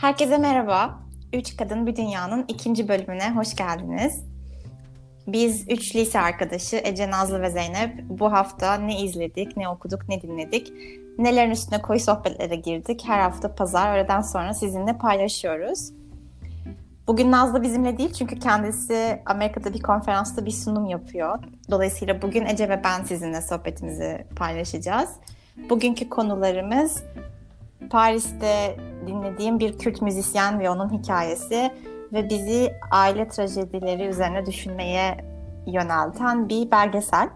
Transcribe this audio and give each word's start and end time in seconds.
Herkese 0.00 0.38
merhaba. 0.38 0.98
Üç 1.32 1.56
Kadın 1.56 1.86
Bir 1.86 1.96
Dünya'nın 1.96 2.44
ikinci 2.48 2.88
bölümüne 2.88 3.30
hoş 3.30 3.56
geldiniz. 3.56 4.24
Biz 5.26 5.70
üç 5.70 5.96
lise 5.96 6.20
arkadaşı 6.20 6.76
Ece, 6.84 7.10
Nazlı 7.10 7.42
ve 7.42 7.50
Zeynep 7.50 8.02
bu 8.08 8.32
hafta 8.32 8.74
ne 8.74 9.00
izledik, 9.00 9.56
ne 9.56 9.68
okuduk, 9.68 10.08
ne 10.08 10.22
dinledik, 10.22 10.72
nelerin 11.18 11.50
üstüne 11.50 11.82
koyu 11.82 12.00
sohbetlere 12.00 12.56
girdik. 12.56 13.02
Her 13.06 13.20
hafta 13.20 13.54
pazar 13.54 13.96
öğleden 13.96 14.20
sonra 14.20 14.54
sizinle 14.54 14.98
paylaşıyoruz. 14.98 15.92
Bugün 17.06 17.30
Nazlı 17.30 17.62
bizimle 17.62 17.98
değil 17.98 18.12
çünkü 18.12 18.38
kendisi 18.38 19.22
Amerika'da 19.26 19.74
bir 19.74 19.82
konferansta 19.82 20.46
bir 20.46 20.50
sunum 20.50 20.86
yapıyor. 20.86 21.38
Dolayısıyla 21.70 22.22
bugün 22.22 22.46
Ece 22.46 22.68
ve 22.68 22.84
ben 22.84 23.04
sizinle 23.04 23.42
sohbetimizi 23.42 24.26
paylaşacağız. 24.36 25.10
Bugünkü 25.70 26.08
konularımız 26.08 27.02
Paris'te 27.90 28.76
dinlediğim 29.06 29.58
bir 29.58 29.78
Kürt 29.78 30.02
müzisyen 30.02 30.60
ve 30.60 30.70
onun 30.70 30.98
hikayesi 30.98 31.70
ve 32.12 32.30
bizi 32.30 32.72
aile 32.90 33.28
trajedileri 33.28 34.04
üzerine 34.04 34.46
düşünmeye 34.46 35.24
yönelten 35.66 36.48
bir 36.48 36.70
belgesel. 36.70 37.28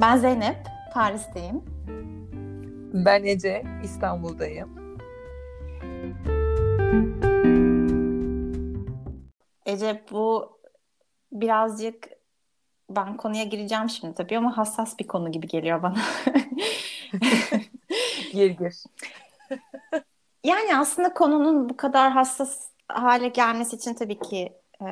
Ben 0.00 0.16
Zeynep, 0.16 0.56
Paris'teyim. 0.94 1.62
Ben 2.92 3.24
Ece, 3.24 3.62
İstanbul'dayım. 3.84 4.68
Ece 9.66 10.04
bu 10.10 10.58
birazcık 11.32 12.08
ben 12.90 13.16
konuya 13.16 13.44
gireceğim 13.44 13.88
şimdi 13.88 14.14
tabii 14.14 14.38
ama 14.38 14.56
hassas 14.56 14.98
bir 14.98 15.06
konu 15.06 15.32
gibi 15.32 15.46
geliyor 15.48 15.82
bana. 15.82 15.96
gir 18.36 18.50
gir. 18.50 18.84
yani 20.44 20.76
aslında 20.76 21.14
konunun 21.14 21.68
bu 21.68 21.76
kadar 21.76 22.12
hassas 22.12 22.68
hale 22.88 23.28
gelmesi 23.28 23.76
için 23.76 23.94
tabii 23.94 24.18
ki 24.18 24.52
e, 24.82 24.86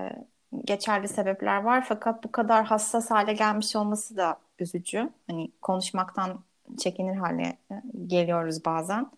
geçerli 0.64 1.08
sebepler 1.08 1.62
var 1.62 1.84
fakat 1.88 2.24
bu 2.24 2.32
kadar 2.32 2.64
hassas 2.64 3.10
hale 3.10 3.32
gelmiş 3.32 3.76
olması 3.76 4.16
da 4.16 4.38
üzücü. 4.58 5.10
Hani 5.30 5.50
konuşmaktan 5.62 6.40
çekinir 6.78 7.16
hale 7.16 7.58
e, 7.70 7.74
geliyoruz 8.06 8.64
bazen. 8.64 9.10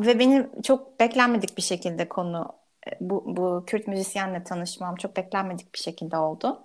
Ve 0.00 0.18
benim 0.18 0.62
çok 0.62 1.00
beklenmedik 1.00 1.56
bir 1.56 1.62
şekilde 1.62 2.08
konu 2.08 2.52
e, 2.86 2.90
bu, 3.00 3.22
bu 3.26 3.64
Kürt 3.66 3.86
müzisyenle 3.88 4.44
tanışmam 4.44 4.96
çok 4.96 5.16
beklenmedik 5.16 5.74
bir 5.74 5.78
şekilde 5.78 6.16
oldu. 6.16 6.62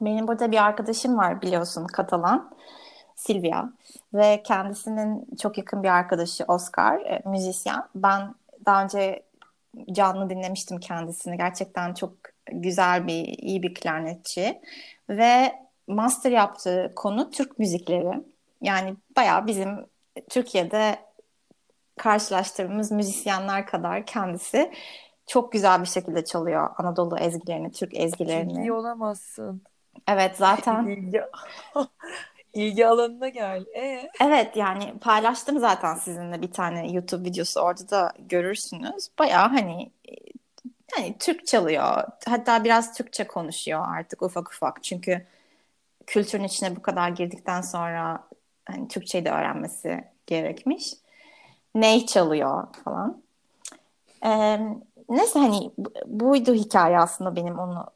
Benim 0.00 0.28
burada 0.28 0.52
bir 0.52 0.64
arkadaşım 0.64 1.18
var 1.18 1.42
biliyorsun 1.42 1.86
Katalan. 1.86 2.50
Silvia 3.18 3.64
ve 4.14 4.42
kendisinin 4.42 5.26
çok 5.42 5.58
yakın 5.58 5.82
bir 5.82 5.88
arkadaşı 5.88 6.44
Oscar, 6.48 7.00
e, 7.00 7.22
müzisyen. 7.26 7.82
Ben 7.94 8.34
daha 8.66 8.84
önce 8.84 9.22
canlı 9.92 10.30
dinlemiştim 10.30 10.80
kendisini. 10.80 11.36
Gerçekten 11.36 11.94
çok 11.94 12.12
güzel 12.52 13.06
bir, 13.06 13.24
iyi 13.24 13.62
bir 13.62 13.74
klarnetçi. 13.74 14.60
Ve 15.08 15.52
master 15.86 16.30
yaptığı 16.30 16.92
konu 16.96 17.30
Türk 17.30 17.58
müzikleri. 17.58 18.24
Yani 18.62 18.96
bayağı 19.16 19.46
bizim 19.46 19.86
Türkiye'de 20.30 20.98
karşılaştırdığımız 21.98 22.92
müzisyenler 22.92 23.66
kadar 23.66 24.06
kendisi 24.06 24.72
çok 25.26 25.52
güzel 25.52 25.80
bir 25.80 25.86
şekilde 25.86 26.24
çalıyor 26.24 26.70
Anadolu 26.76 27.18
ezgilerini, 27.18 27.72
Türk 27.72 27.94
ezgilerini. 27.94 28.54
Ciddi 28.54 28.72
olamazsın. 28.72 29.62
Evet 30.08 30.36
zaten. 30.36 31.12
ilgi 32.54 32.86
alanına 32.86 33.28
gel. 33.28 33.64
Ee? 33.76 34.10
Evet 34.20 34.56
yani 34.56 34.98
paylaştım 35.00 35.58
zaten 35.58 35.94
sizinle 35.94 36.42
bir 36.42 36.52
tane 36.52 36.92
YouTube 36.92 37.24
videosu 37.24 37.60
orada 37.60 37.90
da 37.90 38.12
görürsünüz. 38.18 39.08
Baya 39.18 39.52
hani 39.52 39.90
hani 40.96 41.18
Türk 41.18 41.46
çalıyor. 41.46 42.04
Hatta 42.26 42.64
biraz 42.64 42.94
Türkçe 42.94 43.26
konuşuyor 43.26 43.84
artık 43.96 44.22
ufak 44.22 44.52
ufak. 44.52 44.84
Çünkü 44.84 45.26
kültürün 46.06 46.44
içine 46.44 46.76
bu 46.76 46.82
kadar 46.82 47.08
girdikten 47.08 47.60
sonra 47.60 48.24
hani 48.64 48.88
Türkçeyi 48.88 49.24
de 49.24 49.30
öğrenmesi 49.30 50.04
gerekmiş. 50.26 50.94
Ney 51.74 52.06
çalıyor 52.06 52.66
falan. 52.84 53.22
Ee, 54.24 54.58
neyse 55.08 55.38
hani 55.38 55.70
buydu 56.06 56.54
hikaye 56.54 56.98
aslında 56.98 57.36
benim 57.36 57.58
onu 57.58 57.86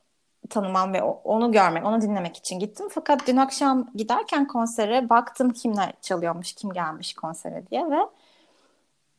tanımam 0.52 0.92
ve 0.92 1.02
onu 1.02 1.52
görmek, 1.52 1.86
onu 1.86 2.00
dinlemek 2.00 2.36
için 2.36 2.58
gittim. 2.58 2.88
Fakat 2.90 3.26
dün 3.26 3.36
akşam 3.36 3.90
giderken 3.94 4.46
konsere 4.46 5.08
baktım 5.08 5.50
kimler 5.50 5.92
çalıyormuş, 6.00 6.52
kim 6.52 6.72
gelmiş 6.72 7.14
konsere 7.14 7.66
diye 7.70 7.90
ve 7.90 7.98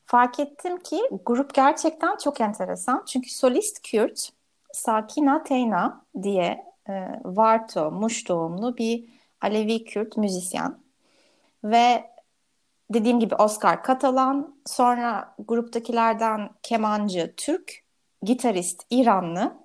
fark 0.06 0.40
ettim 0.40 0.80
ki 0.80 1.02
grup 1.26 1.54
gerçekten 1.54 2.18
çok 2.18 2.42
enteresan. 2.42 3.04
Çünkü 3.08 3.30
solist 3.30 3.82
Kürt 3.82 4.30
Sakina 4.74 5.44
Teyna 5.44 6.06
diye 6.24 6.66
e, 6.90 6.94
Varto, 7.24 7.92
Muş 7.92 8.28
doğumlu 8.28 8.78
bir 8.78 9.10
Alevi 9.42 9.86
Kürt 9.86 10.18
müzisyen. 10.18 10.78
Ve 11.64 12.10
dediğim 12.94 13.20
gibi 13.20 13.36
Oscar 13.36 13.84
Katalan, 13.84 14.56
sonra 14.66 15.36
gruptakilerden 15.40 16.50
kemancı 16.64 17.34
Türk, 17.38 17.84
gitarist 18.24 18.86
İranlı, 18.90 19.63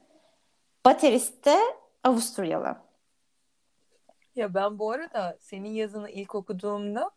Baterist 0.84 1.44
de 1.44 1.59
Avusturyalı. 2.05 2.77
Ya 4.34 4.55
ben 4.55 4.78
bu 4.78 4.91
arada 4.91 5.37
senin 5.41 5.71
yazını 5.71 6.11
ilk 6.11 6.34
okuduğumda 6.34 7.11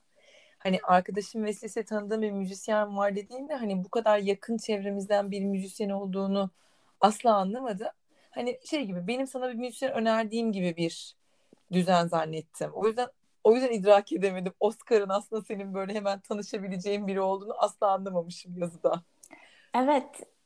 hani 0.57 0.79
arkadaşım 0.83 1.43
vesilesiyle 1.43 1.85
tanıdığım 1.85 2.21
bir 2.21 2.31
müzisyen 2.31 2.97
var 2.97 3.15
dediğinde 3.15 3.55
hani 3.55 3.83
bu 3.83 3.89
kadar 3.89 4.17
yakın 4.17 4.57
çevremizden 4.57 5.31
bir 5.31 5.41
müzisyen 5.41 5.89
olduğunu 5.89 6.49
asla 7.01 7.35
anlamadım. 7.35 7.87
Hani 8.31 8.59
şey 8.69 8.85
gibi 8.85 9.07
benim 9.07 9.27
sana 9.27 9.49
bir 9.49 9.55
müzisyen 9.55 9.93
önerdiğim 9.93 10.51
gibi 10.51 10.75
bir 10.77 11.15
düzen 11.71 12.07
zannettim. 12.07 12.71
O 12.73 12.87
yüzden 12.87 13.07
o 13.43 13.55
yüzden 13.55 13.71
idrak 13.71 14.11
edemedim. 14.11 14.53
Oscar'ın 14.59 15.09
aslında 15.09 15.41
senin 15.41 15.73
böyle 15.73 15.93
hemen 15.93 16.19
tanışabileceğin 16.19 17.07
biri 17.07 17.21
olduğunu 17.21 17.53
asla 17.57 17.91
anlamamışım 17.91 18.57
yazıda. 18.57 19.01
Evet 19.75 20.05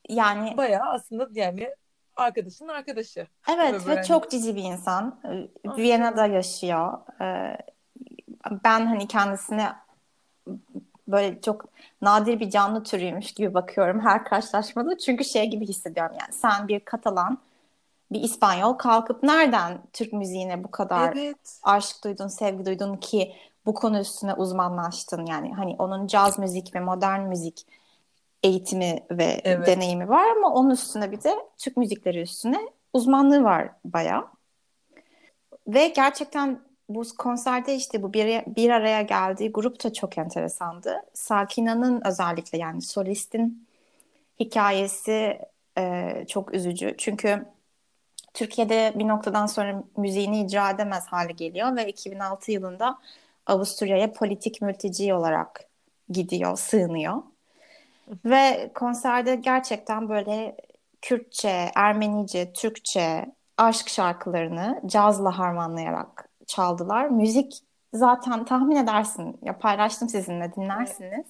yani 0.09 0.57
bayağı 0.57 0.89
aslında 0.89 1.29
yani 1.33 1.75
arkadaşın 2.15 2.67
arkadaşı. 2.67 3.27
Evet 3.49 3.87
ve 3.87 4.03
çok 4.03 4.31
cici 4.31 4.55
bir 4.55 4.63
insan. 4.63 5.19
Aynen. 5.23 5.49
Viyana'da 5.77 6.25
yaşıyor. 6.25 6.97
Ee, 7.21 7.57
ben 8.63 8.85
hani 8.85 9.07
kendisine 9.07 9.73
böyle 11.07 11.41
çok 11.41 11.65
nadir 12.01 12.39
bir 12.39 12.49
canlı 12.49 12.83
türüymüş 12.83 13.31
gibi 13.31 13.53
bakıyorum 13.53 13.99
her 13.99 14.25
karşılaşmada. 14.25 14.97
Çünkü 14.97 15.23
şey 15.23 15.49
gibi 15.49 15.67
hissediyorum 15.67 16.15
yani 16.19 16.33
sen 16.33 16.67
bir 16.67 16.79
Katalan, 16.79 17.37
bir 18.11 18.21
İspanyol 18.21 18.73
kalkıp 18.73 19.23
nereden 19.23 19.81
Türk 19.93 20.13
müziğine 20.13 20.63
bu 20.63 20.71
kadar 20.71 21.13
evet. 21.13 21.59
aşk 21.63 22.03
duydun, 22.03 22.27
sevgi 22.27 22.65
duydun 22.65 22.95
ki 22.95 23.35
bu 23.65 23.73
konu 23.73 23.99
üstüne 23.99 24.33
uzmanlaştın 24.33 25.25
yani 25.25 25.53
hani 25.53 25.75
onun 25.79 26.07
caz 26.07 26.39
müzik 26.39 26.75
ve 26.75 26.79
modern 26.79 27.21
müzik 27.21 27.67
eğitimi 28.44 29.00
ve 29.12 29.41
evet. 29.44 29.68
deneyimi 29.68 30.09
var 30.09 30.29
ama 30.38 30.53
onun 30.53 30.69
üstüne 30.69 31.12
bir 31.12 31.23
de 31.23 31.35
Türk 31.57 31.78
müzikleri 31.78 32.22
üstüne 32.22 32.59
uzmanlığı 32.94 33.44
var 33.44 33.69
bayağı. 33.85 34.28
Ve 35.68 35.88
gerçekten 35.88 36.59
bu 36.90 37.03
konserde 37.18 37.75
işte 37.75 38.03
bu 38.03 38.13
bir, 38.13 38.56
bir 38.56 38.69
araya 38.69 39.01
geldiği 39.01 39.51
grup 39.51 39.84
da 39.84 39.94
çok 39.94 40.18
enteresandı. 40.18 41.01
Sakina'nın 41.13 42.01
özellikle 42.06 42.57
yani 42.57 42.81
solistin 42.81 43.68
hikayesi 44.40 45.40
e, 45.78 46.12
çok 46.28 46.53
üzücü. 46.53 46.96
Çünkü 46.97 47.46
Türkiye'de 48.34 48.94
bir 48.96 49.07
noktadan 49.07 49.46
sonra 49.46 49.84
müziğini 49.97 50.46
icra 50.46 50.69
edemez 50.69 51.07
hale 51.07 51.31
geliyor 51.31 51.75
ve 51.75 51.88
2006 51.88 52.52
yılında 52.52 53.00
Avusturya'ya 53.46 54.13
politik 54.13 54.62
mülteci 54.62 55.14
olarak 55.14 55.70
gidiyor, 56.09 56.58
sığınıyor. 56.58 57.23
Ve 58.25 58.72
konserde 58.75 59.35
gerçekten 59.35 60.09
böyle 60.09 60.57
Kürtçe, 61.02 61.72
Ermenice, 61.75 62.53
Türkçe 62.53 63.25
aşk 63.57 63.90
şarkılarını 63.90 64.81
cazla 64.85 65.37
harmanlayarak 65.40 66.29
çaldılar. 66.47 67.09
Müzik 67.09 67.59
zaten 67.93 68.46
tahmin 68.46 68.75
edersin. 68.75 69.40
Ya 69.41 69.57
paylaştım 69.57 70.09
sizinle 70.09 70.53
dinlersiniz. 70.55 71.13
Evet. 71.13 71.25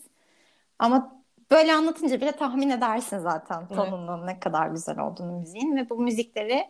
Ama 0.79 1.21
böyle 1.51 1.73
anlatınca 1.73 2.21
bile 2.21 2.31
tahmin 2.31 2.69
edersin 2.69 3.19
zaten 3.19 3.67
tonunun 3.67 4.17
evet. 4.17 4.27
ne 4.27 4.39
kadar 4.39 4.67
güzel 4.67 4.99
olduğunu 4.99 5.31
müziğin 5.31 5.75
ve 5.75 5.89
bu 5.89 5.97
müzikleri 5.97 6.65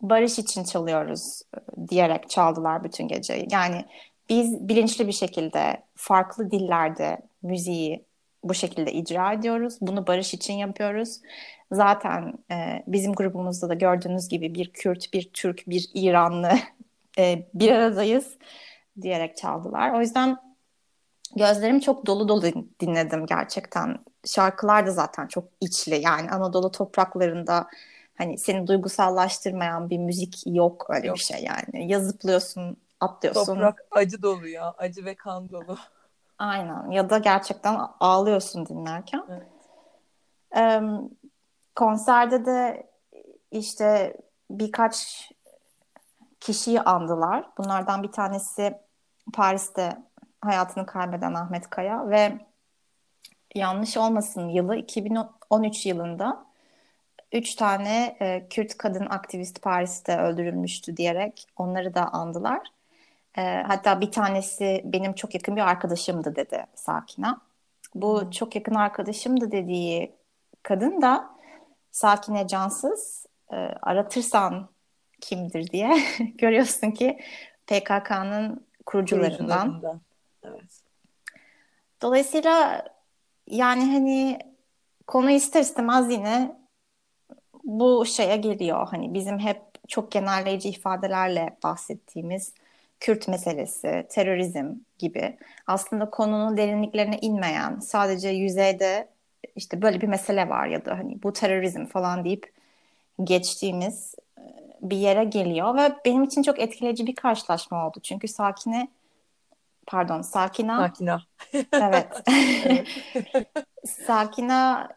barış 0.00 0.38
için 0.38 0.64
çalıyoruz 0.64 1.42
e, 1.56 1.88
diyerek 1.88 2.30
çaldılar 2.30 2.84
bütün 2.84 3.08
geceyi. 3.08 3.48
Yani 3.50 3.84
biz 4.28 4.68
bilinçli 4.68 5.06
bir 5.06 5.12
şekilde 5.12 5.82
farklı 5.94 6.50
dillerde 6.50 7.18
müziği 7.42 8.05
bu 8.48 8.54
şekilde 8.54 8.92
icra 8.92 9.32
ediyoruz. 9.32 9.78
Bunu 9.80 10.06
barış 10.06 10.34
için 10.34 10.54
yapıyoruz. 10.54 11.20
Zaten 11.72 12.34
e, 12.50 12.84
bizim 12.86 13.12
grubumuzda 13.12 13.68
da 13.68 13.74
gördüğünüz 13.74 14.28
gibi 14.28 14.54
bir 14.54 14.72
Kürt, 14.72 15.12
bir 15.12 15.30
Türk, 15.32 15.62
bir 15.66 15.90
İranlı 15.94 16.50
e, 17.18 17.48
bir 17.54 17.70
aradayız 17.72 18.38
diyerek 19.02 19.36
çaldılar. 19.36 19.94
O 19.94 20.00
yüzden 20.00 20.36
gözlerim 21.36 21.80
çok 21.80 22.06
dolu 22.06 22.28
dolu 22.28 22.42
dinledim 22.80 23.26
gerçekten. 23.26 23.98
şarkılar 24.24 24.86
da 24.86 24.90
zaten 24.90 25.26
çok 25.26 25.48
içli. 25.60 26.02
Yani 26.02 26.30
Anadolu 26.30 26.70
topraklarında 26.70 27.66
hani 28.14 28.38
seni 28.38 28.66
duygusallaştırmayan 28.66 29.90
bir 29.90 29.98
müzik 29.98 30.42
yok 30.46 30.86
öyle 30.88 31.06
yok. 31.06 31.16
bir 31.16 31.22
şey 31.22 31.44
yani. 31.44 31.92
Yazıplıyorsun, 31.92 32.76
atlıyorsun. 33.00 33.44
Toprak 33.44 33.84
acı 33.90 34.22
dolu 34.22 34.48
ya. 34.48 34.74
Acı 34.78 35.04
ve 35.04 35.14
kan 35.14 35.50
dolu. 35.50 35.78
Aynen. 36.38 36.90
Ya 36.90 37.10
da 37.10 37.18
gerçekten 37.18 37.80
ağlıyorsun 38.00 38.66
dinlerken. 38.66 39.24
Evet. 39.28 39.46
Ee, 40.56 40.80
konserde 41.74 42.46
de 42.46 42.90
işte 43.50 44.16
birkaç 44.50 45.28
kişiyi 46.40 46.80
andılar. 46.80 47.50
Bunlardan 47.58 48.02
bir 48.02 48.12
tanesi 48.12 48.78
Paris'te 49.32 49.96
hayatını 50.40 50.86
kaybeden 50.86 51.34
Ahmet 51.34 51.70
Kaya 51.70 52.08
ve 52.08 52.38
yanlış 53.54 53.96
olmasın 53.96 54.48
yılı 54.48 54.76
2013 54.76 55.86
yılında 55.86 56.46
üç 57.32 57.54
tane 57.54 58.16
e, 58.20 58.48
Kürt 58.48 58.78
kadın 58.78 59.06
aktivist 59.06 59.62
Paris'te 59.62 60.18
öldürülmüştü 60.18 60.96
diyerek 60.96 61.46
onları 61.56 61.94
da 61.94 62.08
andılar. 62.08 62.75
E, 63.36 63.62
hatta 63.66 64.00
bir 64.00 64.10
tanesi 64.10 64.82
benim 64.84 65.12
çok 65.12 65.34
yakın 65.34 65.56
bir 65.56 65.60
arkadaşımdı 65.60 66.36
dedi 66.36 66.66
Sakina. 66.74 67.40
Bu 67.94 68.22
hmm. 68.22 68.30
çok 68.30 68.54
yakın 68.56 68.74
arkadaşımdı 68.74 69.52
dediği 69.52 70.12
kadın 70.62 71.02
da 71.02 71.30
Sakine 71.90 72.48
Cansız 72.48 73.26
e, 73.52 73.56
aratırsan 73.82 74.68
kimdir 75.20 75.70
diye 75.70 75.98
görüyorsun 76.34 76.90
ki 76.90 77.20
PKK'nın 77.66 78.66
kurucularından. 78.86 79.82
Evet. 80.44 80.82
Dolayısıyla 82.02 82.84
yani 83.46 83.92
hani 83.92 84.38
konu 85.06 85.30
ister 85.30 85.60
istemez 85.60 86.10
yine 86.10 86.56
bu 87.64 88.06
şeye 88.06 88.36
geliyor. 88.36 88.88
Hani 88.90 89.14
bizim 89.14 89.38
hep 89.38 89.62
çok 89.88 90.12
genelleyici 90.12 90.68
ifadelerle 90.68 91.56
bahsettiğimiz 91.62 92.54
Kürt 93.00 93.28
meselesi, 93.28 94.06
terörizm 94.10 94.74
gibi. 94.98 95.38
Aslında 95.66 96.10
konunun 96.10 96.56
derinliklerine 96.56 97.18
inmeyen, 97.18 97.78
sadece 97.80 98.28
yüzeyde 98.28 99.08
işte 99.56 99.82
böyle 99.82 100.00
bir 100.00 100.08
mesele 100.08 100.48
var 100.48 100.66
ya 100.66 100.84
da 100.84 100.98
hani 100.98 101.22
bu 101.22 101.32
terörizm 101.32 101.84
falan 101.84 102.24
deyip 102.24 102.52
geçtiğimiz 103.24 104.14
e, 104.38 104.42
bir 104.82 104.96
yere 104.96 105.24
geliyor 105.24 105.76
ve 105.76 105.92
benim 106.04 106.24
için 106.24 106.42
çok 106.42 106.60
etkileyici 106.60 107.06
bir 107.06 107.14
karşılaşma 107.14 107.86
oldu. 107.86 108.00
Çünkü 108.02 108.28
Sakine 108.28 108.88
pardon 109.86 110.22
Sakina. 110.22 110.86
Sakina. 110.86 111.22
Evet. 111.72 112.22
Sakina 114.06 114.88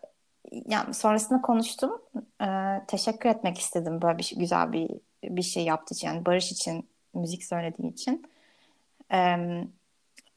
yani 0.51 0.94
sonrasında 0.94 1.42
konuştum. 1.42 2.01
Ee, 2.42 2.46
teşekkür 2.88 3.30
etmek 3.30 3.57
istedim. 3.57 4.01
Böyle 4.01 4.18
bir 4.18 4.24
şey, 4.24 4.40
güzel 4.40 4.72
bir 4.72 4.90
bir 5.24 5.42
şey 5.42 5.63
yaptığı 5.63 5.94
için 5.94 6.07
yani 6.07 6.25
Barış 6.25 6.51
için 6.51 6.90
müzik 7.13 7.44
söylediği 7.44 7.91
için. 7.91 8.25
Ee, 9.13 9.38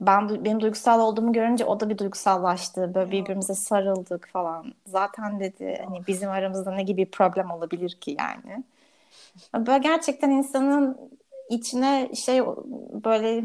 ben 0.00 0.44
benim 0.44 0.60
duygusal 0.60 1.00
olduğumu 1.00 1.32
görünce 1.32 1.64
o 1.64 1.80
da 1.80 1.88
bir 1.88 1.98
duygusallaştı. 1.98 2.94
Böyle 2.94 3.10
birbirimize 3.10 3.54
sarıldık 3.54 4.28
falan. 4.28 4.74
Zaten 4.86 5.40
dedi 5.40 5.82
hani 5.84 6.06
bizim 6.06 6.30
aramızda 6.30 6.72
ne 6.72 6.82
gibi 6.82 7.06
bir 7.06 7.10
problem 7.10 7.50
olabilir 7.50 7.90
ki 8.00 8.16
yani. 8.18 8.64
Böyle 9.54 9.78
gerçekten 9.78 10.30
insanın 10.30 11.10
içine 11.50 12.10
şey 12.14 12.42
böyle 13.04 13.44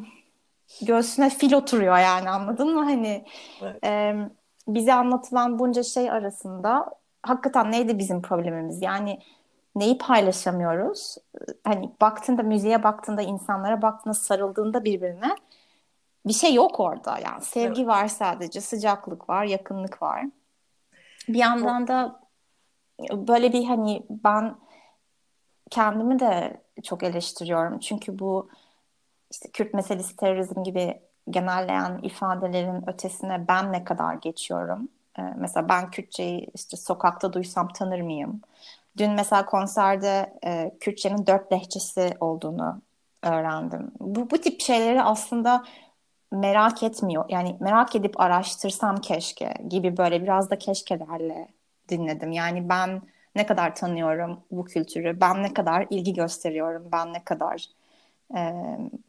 göğsüne 0.81 1.30
fil 1.30 1.53
oturuyor 1.53 1.97
yani 1.97 2.30
anladın 2.30 2.75
mı? 2.75 2.83
Hani 2.83 3.25
evet. 3.62 3.83
e, 3.83 4.15
bize 4.68 4.94
anlatılan 4.94 5.59
bunca 5.59 5.83
şey 5.83 6.12
arasında 6.12 6.91
hakikaten 7.23 7.71
neydi 7.71 8.00
bizim 8.00 8.21
problemimiz? 8.21 8.81
Yani 8.81 9.19
neyi 9.79 9.97
paylaşamıyoruz? 9.97 11.18
Hani 11.63 11.91
baktığında 12.01 12.44
müziğe 12.44 12.83
baktığında 12.83 13.21
insanlara 13.21 13.81
baktığında 13.81 14.13
sarıldığında 14.13 14.83
birbirine 14.83 15.35
bir 16.25 16.33
şey 16.33 16.53
yok 16.53 16.79
orada. 16.79 17.19
Yani 17.19 17.41
sevgi 17.41 17.81
evet. 17.81 17.88
var 17.88 18.07
sadece 18.07 18.62
sıcaklık 18.62 19.29
var 19.29 19.44
yakınlık 19.44 20.01
var. 20.01 20.25
Bir 21.27 21.39
yandan 21.39 21.88
da 21.88 22.19
böyle 23.12 23.53
bir 23.53 23.65
hani 23.65 24.03
ben 24.09 24.56
kendimi 25.69 26.19
de 26.19 26.62
çok 26.83 27.03
eleştiriyorum. 27.03 27.80
Çünkü 27.80 28.19
bu 28.19 28.50
işte 29.31 29.50
Kürt 29.51 29.73
meselesi 29.73 30.15
terörizm 30.15 30.63
gibi 30.63 31.01
genelleyen 31.30 32.00
ifadelerin 32.03 32.89
ötesine 32.89 33.47
ben 33.47 33.71
ne 33.73 33.83
kadar 33.83 34.13
geçiyorum? 34.13 34.89
Ee, 35.19 35.21
mesela 35.21 35.69
ben 35.69 35.91
Kürtçeyi 35.91 36.47
işte 36.53 36.77
sokakta 36.77 37.33
duysam 37.33 37.68
tanır 37.68 38.01
mıyım 38.01 38.41
dün 38.97 39.11
mesela 39.11 39.45
konserde 39.45 40.33
e, 40.45 40.71
Kürtçenin 40.79 41.27
dört 41.27 41.51
lehçesi 41.51 42.13
olduğunu 42.19 42.81
öğrendim 43.23 43.91
bu, 43.99 44.29
bu 44.29 44.38
tip 44.38 44.61
şeyleri 44.61 45.01
aslında 45.01 45.63
merak 46.31 46.83
etmiyor. 46.83 47.25
Yani 47.29 47.57
merak 47.59 47.95
edip 47.95 48.19
araştırsam 48.19 48.97
keşke 48.97 49.53
gibi 49.69 49.97
böyle 49.97 50.23
biraz 50.23 50.49
da 50.49 50.57
keşkelerle 50.57 51.47
dinledim. 51.89 52.31
Yani 52.31 52.69
ben 52.69 53.01
ne 53.35 53.45
kadar 53.45 53.75
tanıyorum 53.75 54.39
bu 54.51 54.65
kültürü, 54.65 55.21
ben 55.21 55.44
ne 55.44 55.53
kadar 55.53 55.88
ilgi 55.89 56.13
gösteriyorum, 56.13 56.89
ben 56.91 57.13
ne 57.13 57.23
kadar 57.23 57.65
e, 58.38 58.53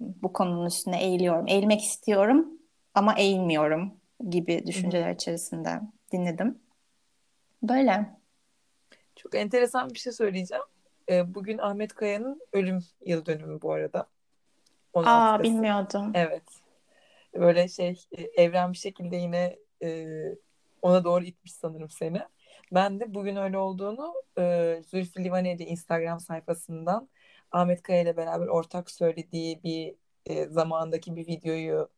bu 0.01 0.33
konunun 0.33 0.67
üstüne 0.67 1.03
eğiliyorum. 1.03 1.49
Eğilmek 1.49 1.85
istiyorum 1.85 2.49
ama 2.95 3.15
eğilmiyorum 3.15 3.93
gibi 4.31 4.67
düşünceler 4.67 5.15
içerisinde 5.15 5.81
dinledim. 6.13 6.59
Böyle. 7.63 8.19
Çok 9.19 9.35
enteresan 9.35 9.91
bir 9.91 9.99
şey 9.99 10.13
söyleyeceğim. 10.13 10.65
E, 11.11 11.35
bugün 11.35 11.59
Ahmet 11.59 11.95
Kaya'nın 11.95 12.41
ölüm 12.53 12.85
yıl 13.07 13.27
dönümü 13.27 13.63
bu 13.63 13.73
arada. 13.73 14.07
Aa 14.95 15.43
bilmiyordum. 15.43 16.11
Evet 16.15 16.43
böyle 17.35 17.69
şey 17.69 18.05
e, 18.13 18.23
evren 18.23 18.73
bir 18.73 18.79
şekilde 18.79 19.17
yine 19.17 19.59
e, 19.83 20.07
ona 20.83 21.05
doğru 21.05 21.25
itmiş 21.25 21.53
sanırım 21.53 21.91
seni. 21.91 22.21
Ben 22.73 23.01
de 23.01 23.15
bugün 23.15 23.37
öyle 23.37 23.59
olduğunu 23.59 24.15
e, 24.39 24.77
Zülfü 24.87 25.25
Livaneli 25.25 25.65
Instagram 25.65 26.21
sayfasından 26.21 27.09
Ahmet 27.53 27.83
Kaya 27.83 28.03
ile 28.03 28.17
beraber 28.17 28.47
ortak 28.47 28.91
söylediği 28.91 29.63
bir 29.63 29.95
e, 30.27 30.47
zamandaki 30.47 31.17
bir 31.17 31.27
videoyu 31.27 31.89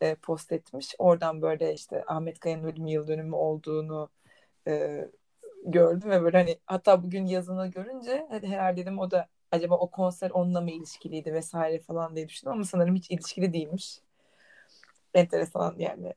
e, 0.00 0.14
post 0.14 0.52
etmiş. 0.52 0.94
Oradan 0.98 1.42
böyle 1.42 1.74
işte 1.74 2.04
Ahmet 2.06 2.38
Kaya'nın 2.38 2.64
ölüm 2.64 2.86
yıl 2.86 3.08
dönümü 3.08 3.36
olduğunu 3.36 4.08
e, 4.68 5.04
gördüm 5.64 6.10
ve 6.10 6.22
böyle 6.22 6.36
hani 6.38 6.58
hatta 6.66 7.02
bugün 7.02 7.26
yazını 7.26 7.66
görünce 7.66 8.26
hadi 8.30 8.46
herhalde 8.46 8.80
dedim 8.82 8.98
o 8.98 9.10
da 9.10 9.28
acaba 9.52 9.74
o 9.74 9.90
konser 9.90 10.30
onunla 10.30 10.60
mı 10.60 10.70
ilişkiliydi 10.70 11.34
vesaire 11.34 11.80
falan 11.80 12.16
diye 12.16 12.28
düşündüm 12.28 12.52
ama 12.52 12.64
sanırım 12.64 12.94
hiç 12.94 13.10
ilişkili 13.10 13.52
değilmiş 13.52 14.00
enteresan 15.14 15.74
yani 15.78 16.14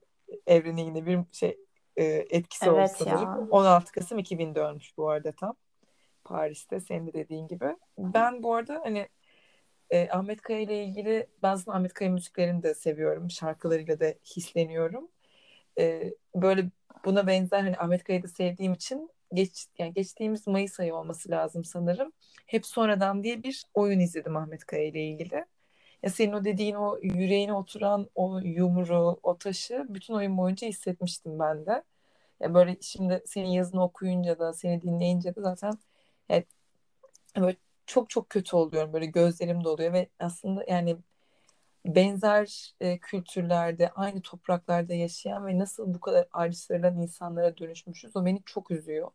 evrene 0.47 0.81
yine 0.81 1.05
bir 1.05 1.19
şey 1.31 1.57
e, 1.97 2.03
etkisi 2.05 2.65
evet 2.65 2.89
oldu 2.89 3.09
sanırım. 3.09 3.41
Ya. 3.41 3.47
16 3.51 3.91
Kasım 3.91 4.19
2004'müş 4.19 4.97
bu 4.97 5.09
arada 5.09 5.31
tam. 5.31 5.55
Paris'te 6.23 6.79
senin 6.79 7.07
de 7.07 7.13
dediğin 7.13 7.47
gibi. 7.47 7.75
Ben 7.97 8.43
bu 8.43 8.55
arada 8.55 8.81
hani 8.83 9.07
e, 9.89 10.09
Ahmet 10.09 10.41
Kaya 10.41 10.59
ile 10.59 10.83
ilgili 10.83 11.27
ben 11.43 11.55
zaten 11.55 11.71
Ahmet 11.71 11.93
Kaya 11.93 12.11
müziklerini 12.11 12.63
de 12.63 12.73
seviyorum. 12.73 13.31
Şarkılarıyla 13.31 13.99
da 13.99 14.05
hisleniyorum. 14.05 15.07
E, 15.79 16.13
böyle 16.35 16.69
buna 17.05 17.27
benzer 17.27 17.59
hani 17.59 17.77
Ahmet 17.77 18.03
Kaya'yı 18.03 18.23
da 18.23 18.27
sevdiğim 18.27 18.73
için 18.73 19.09
geç 19.33 19.67
yani 19.79 19.93
geçtiğimiz 19.93 20.47
Mayıs 20.47 20.79
ayı 20.79 20.95
olması 20.95 21.31
lazım 21.31 21.63
sanırım. 21.65 22.11
Hep 22.47 22.65
sonradan 22.65 23.23
diye 23.23 23.43
bir 23.43 23.63
oyun 23.73 23.99
izledim 23.99 24.37
Ahmet 24.37 24.65
Kaya 24.65 24.83
ile 24.85 25.03
ilgili. 25.03 25.45
Ya 26.03 26.09
senin 26.09 26.33
o 26.33 26.43
dediğin 26.45 26.75
o 26.75 26.99
yüreğine 27.01 27.53
oturan 27.53 28.09
o 28.15 28.39
yumru, 28.39 29.19
o 29.23 29.37
taşı 29.37 29.85
bütün 29.89 30.13
oyun 30.13 30.37
boyunca 30.37 30.67
hissetmiştim 30.67 31.39
ben 31.39 31.65
de. 31.65 31.83
Ya 32.41 32.53
böyle 32.53 32.77
şimdi 32.81 33.23
senin 33.25 33.49
yazını 33.49 33.83
okuyunca 33.83 34.39
da 34.39 34.53
seni 34.53 34.81
dinleyince 34.81 35.35
de 35.35 35.41
zaten 35.41 35.73
evet, 36.29 36.47
böyle 37.37 37.57
çok 37.87 38.09
çok 38.09 38.29
kötü 38.29 38.55
oluyorum. 38.55 38.93
Böyle 38.93 39.05
gözlerim 39.05 39.63
doluyor 39.63 39.93
ve 39.93 40.09
aslında 40.19 40.65
yani 40.67 40.97
benzer 41.85 42.73
e, 42.81 42.99
kültürlerde, 42.99 43.89
aynı 43.89 44.21
topraklarda 44.21 44.93
yaşayan 44.93 45.47
ve 45.47 45.59
nasıl 45.59 45.93
bu 45.93 45.99
kadar 45.99 46.27
ayrıştırılan 46.33 46.97
insanlara 47.01 47.57
dönüşmüşüz 47.57 48.15
o 48.15 48.25
beni 48.25 48.43
çok 48.45 48.71
üzüyor. 48.71 49.11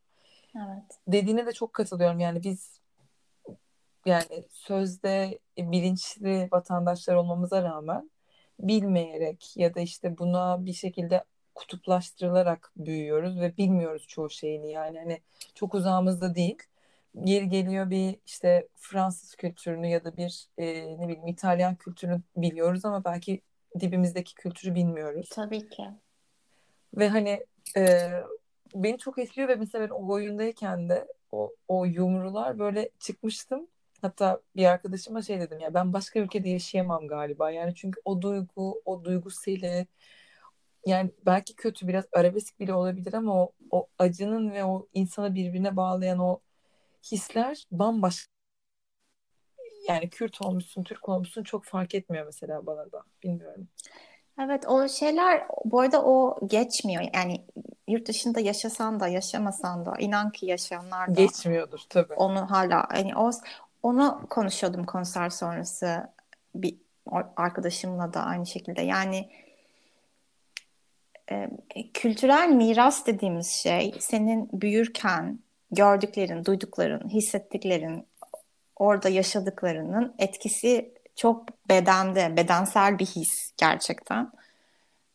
Evet. 0.56 0.98
Dediğine 1.06 1.46
de 1.46 1.52
çok 1.52 1.72
katılıyorum. 1.72 2.20
Yani 2.20 2.42
biz 2.42 2.80
yani 4.06 4.44
sözde 4.52 5.38
bilinçli 5.58 6.48
vatandaşlar 6.52 7.14
olmamıza 7.14 7.62
rağmen 7.62 8.10
bilmeyerek 8.60 9.56
ya 9.56 9.74
da 9.74 9.80
işte 9.80 10.18
buna 10.18 10.66
bir 10.66 10.72
şekilde 10.72 11.24
kutuplaştırılarak 11.54 12.72
büyüyoruz 12.76 13.40
ve 13.40 13.56
bilmiyoruz 13.56 14.06
çoğu 14.08 14.30
şeyini 14.30 14.72
yani 14.72 14.98
hani 14.98 15.20
çok 15.54 15.74
uzağımızda 15.74 16.34
değil. 16.34 16.58
Geri 17.24 17.48
geliyor 17.48 17.90
bir 17.90 18.16
işte 18.26 18.68
Fransız 18.76 19.34
kültürünü 19.34 19.86
ya 19.88 20.04
da 20.04 20.16
bir 20.16 20.48
e, 20.58 20.64
ne 20.98 21.08
bileyim 21.08 21.26
İtalyan 21.26 21.74
kültürünü 21.74 22.20
biliyoruz 22.36 22.84
ama 22.84 23.04
belki 23.04 23.40
dibimizdeki 23.80 24.34
kültürü 24.34 24.74
bilmiyoruz. 24.74 25.28
Tabii 25.32 25.68
ki. 25.68 25.84
Ve 26.96 27.08
hani 27.08 27.46
e, 27.76 28.10
beni 28.75 28.98
çok 28.98 29.18
etkiliyor 29.18 29.48
ve 29.48 29.54
mesela 29.54 29.84
ben 29.84 29.94
o 29.94 30.12
oyundayken 30.12 30.88
de 30.88 31.08
o, 31.32 31.52
o 31.68 31.84
yumrular 31.84 32.58
böyle 32.58 32.90
çıkmıştım. 32.98 33.66
Hatta 34.02 34.40
bir 34.56 34.64
arkadaşıma 34.64 35.22
şey 35.22 35.40
dedim 35.40 35.60
ya 35.60 35.75
ben 35.75 35.92
başka 35.92 36.20
ülkede 36.20 36.48
yaşayamam 36.48 37.08
galiba. 37.08 37.50
Yani 37.50 37.75
çünkü 37.75 38.00
o 38.04 38.22
duygu, 38.22 38.82
o 38.84 39.04
duygusuyla 39.04 39.87
yani 40.87 41.10
belki 41.26 41.54
kötü 41.56 41.88
biraz 41.88 42.04
arabesk 42.12 42.60
bile 42.60 42.75
olabilir 42.75 43.14
ama 43.14 43.42
o, 43.42 43.52
o 43.70 43.88
acının 43.98 44.52
ve 44.52 44.64
o 44.64 44.87
insanı 44.94 45.34
birbirine 45.34 45.76
bağlayan 45.76 46.18
o 46.18 46.40
hisler 47.12 47.64
bambaşka. 47.72 48.28
Yani 49.88 50.10
Kürt 50.10 50.42
olmuşsun, 50.42 50.82
Türk 50.84 51.08
olmuşsun 51.08 51.42
çok 51.42 51.64
fark 51.64 51.94
etmiyor 51.94 52.26
mesela 52.26 52.66
bana 52.66 52.92
da. 52.92 53.02
Bilmiyorum. 53.22 53.68
Evet 54.42 54.66
o 54.68 54.88
şeyler 54.88 55.47
bu 55.64 55.80
arada 55.80 56.04
o 56.04 56.38
geçmiyor. 56.47 57.04
Yani 57.14 57.45
yurt 57.88 58.09
dışında 58.09 58.40
yaşasan 58.40 59.00
da 59.00 59.09
yaşamasan 59.09 59.87
da 59.87 59.95
inan 59.99 60.30
ki 60.30 60.47
yaşayanlar 60.47 61.09
da 61.09 61.23
geçmiyordur 61.23 61.80
tabii. 61.88 62.14
Onu 62.14 62.50
hala 62.50 62.87
hani 62.90 63.16
o 63.16 63.30
onu 63.83 64.21
konuşuyordum 64.30 64.87
konser 64.87 65.30
sonrası 65.30 66.09
bir 66.54 66.76
arkadaşımla 67.37 68.14
da 68.14 68.21
aynı 68.21 68.47
şekilde. 68.47 68.83
Yani 68.83 69.28
e, 71.30 71.50
kültürel 71.95 72.49
miras 72.49 73.07
dediğimiz 73.07 73.50
şey 73.50 73.95
senin 73.99 74.49
büyürken 74.52 75.38
gördüklerin, 75.71 76.45
duydukların, 76.45 77.09
hissettiklerin, 77.09 78.07
orada 78.76 79.09
yaşadıklarının 79.09 80.14
etkisi 80.18 80.95
çok 81.18 81.68
bedende, 81.68 82.37
bedensel 82.37 82.98
bir 82.98 83.06
his 83.06 83.52
gerçekten. 83.56 84.32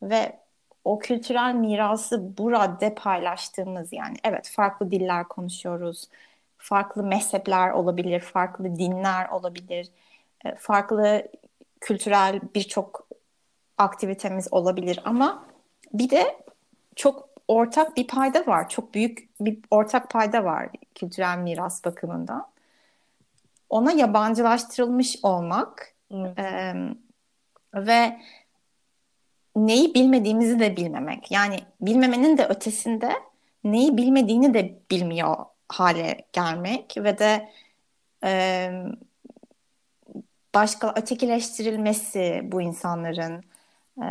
Ve 0.01 0.39
o 0.85 0.99
kültürel 0.99 1.55
mirası 1.55 2.37
burada 2.37 2.95
paylaştığımız 2.95 3.93
yani 3.93 4.17
evet 4.23 4.49
farklı 4.49 4.91
diller 4.91 5.27
konuşuyoruz. 5.27 6.09
Farklı 6.57 7.03
mezhepler 7.03 7.71
olabilir, 7.71 8.19
farklı 8.19 8.75
dinler 8.75 9.29
olabilir. 9.29 9.89
E, 10.45 10.55
farklı 10.55 11.27
kültürel 11.81 12.41
birçok 12.55 13.07
aktivitemiz 13.77 14.47
olabilir 14.53 14.99
ama 15.05 15.45
bir 15.93 16.09
de 16.09 16.37
çok 16.95 17.29
ortak 17.47 17.97
bir 17.97 18.07
payda 18.07 18.47
var. 18.47 18.69
Çok 18.69 18.93
büyük 18.93 19.29
bir 19.39 19.59
ortak 19.71 20.09
payda 20.09 20.43
var 20.43 20.69
kültürel 20.95 21.37
miras 21.37 21.85
bakımından. 21.85 22.47
Ona 23.69 23.91
yabancılaştırılmış 23.91 25.19
olmak 25.23 25.92
evet. 26.13 26.39
e, 26.39 26.75
ve 27.73 28.19
neyi 29.55 29.93
bilmediğimizi 29.93 30.59
de 30.59 30.77
bilmemek. 30.77 31.31
Yani 31.31 31.59
bilmemenin 31.81 32.37
de 32.37 32.45
ötesinde 32.45 33.13
neyi 33.63 33.97
bilmediğini 33.97 34.53
de 34.53 34.79
bilmiyor 34.91 35.35
hale 35.69 36.25
gelmek 36.33 36.95
ve 36.97 37.17
de 37.17 37.49
e, 38.23 38.71
başka 40.55 40.93
ötekileştirilmesi 40.95 42.41
bu 42.43 42.61
insanların 42.61 43.43
e, 44.01 44.05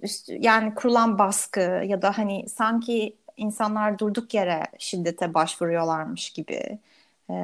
üst, 0.00 0.28
yani 0.28 0.74
kurulan 0.74 1.18
baskı 1.18 1.60
ya 1.60 2.02
da 2.02 2.18
hani 2.18 2.48
sanki 2.48 3.16
insanlar 3.36 3.98
durduk 3.98 4.34
yere 4.34 4.62
şiddete 4.78 5.34
başvuruyorlarmış 5.34 6.30
gibi 6.30 6.78
e, 7.30 7.34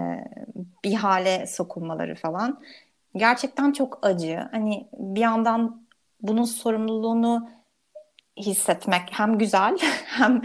bir 0.85 0.95
hale 0.95 1.47
sokulmaları 1.47 2.15
falan 2.15 2.61
gerçekten 3.17 3.73
çok 3.73 3.99
acı. 4.07 4.49
Hani 4.53 4.89
bir 4.93 5.21
yandan 5.21 5.87
bunun 6.23 6.45
sorumluluğunu 6.45 7.51
hissetmek 8.37 9.09
hem 9.11 9.39
güzel 9.39 9.79
hem 10.07 10.43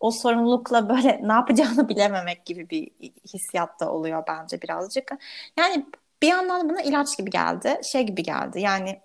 o 0.00 0.10
sorumlulukla 0.10 0.88
böyle 0.88 1.20
ne 1.22 1.32
yapacağını 1.32 1.88
bilememek 1.88 2.46
gibi 2.46 2.70
bir 2.70 2.90
hissiyat 3.34 3.80
da 3.80 3.92
oluyor 3.92 4.24
bence 4.28 4.62
birazcık. 4.62 5.12
Yani 5.58 5.86
bir 6.22 6.28
yandan 6.28 6.68
buna 6.70 6.82
ilaç 6.82 7.18
gibi 7.18 7.30
geldi, 7.30 7.80
şey 7.82 8.02
gibi 8.02 8.22
geldi. 8.22 8.60
Yani 8.60 9.00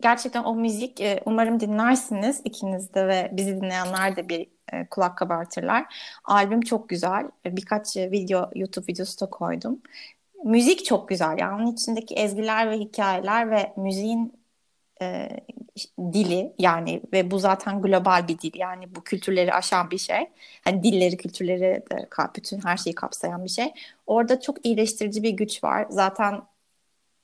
gerçekten 0.00 0.44
o 0.44 0.54
müzik 0.54 1.00
e, 1.00 1.22
umarım 1.24 1.60
dinlersiniz 1.60 2.40
ikiniz 2.44 2.94
de 2.94 3.08
ve 3.08 3.30
bizi 3.32 3.56
dinleyenler 3.56 4.16
de 4.16 4.28
bir 4.28 4.48
e, 4.72 4.86
kulak 4.86 5.18
kabartırlar. 5.18 5.94
Albüm 6.24 6.60
çok 6.60 6.88
güzel. 6.88 7.30
E, 7.46 7.56
birkaç 7.56 7.96
video 7.96 8.50
YouTube 8.54 8.86
videosu 8.86 9.20
da 9.20 9.30
koydum. 9.30 9.82
Müzik 10.44 10.84
çok 10.84 11.08
güzel. 11.08 11.38
Yani 11.38 11.62
onun 11.62 11.72
içindeki 11.72 12.14
ezgiler 12.14 12.70
ve 12.70 12.78
hikayeler 12.78 13.50
ve 13.50 13.72
müziğin 13.76 14.42
e, 15.02 15.28
dili 15.98 16.52
yani 16.58 17.02
ve 17.12 17.30
bu 17.30 17.38
zaten 17.38 17.82
global 17.82 18.28
bir 18.28 18.38
dil 18.38 18.52
yani 18.54 18.94
bu 18.94 19.04
kültürleri 19.04 19.54
aşan 19.54 19.90
bir 19.90 19.98
şey. 19.98 20.30
Hani 20.64 20.82
dilleri, 20.82 21.16
kültürleri 21.16 21.60
de 21.60 22.08
bütün 22.36 22.60
her 22.60 22.76
şeyi 22.76 22.94
kapsayan 22.94 23.44
bir 23.44 23.48
şey. 23.50 23.74
Orada 24.06 24.40
çok 24.40 24.66
iyileştirici 24.66 25.22
bir 25.22 25.30
güç 25.30 25.64
var. 25.64 25.86
Zaten 25.90 26.42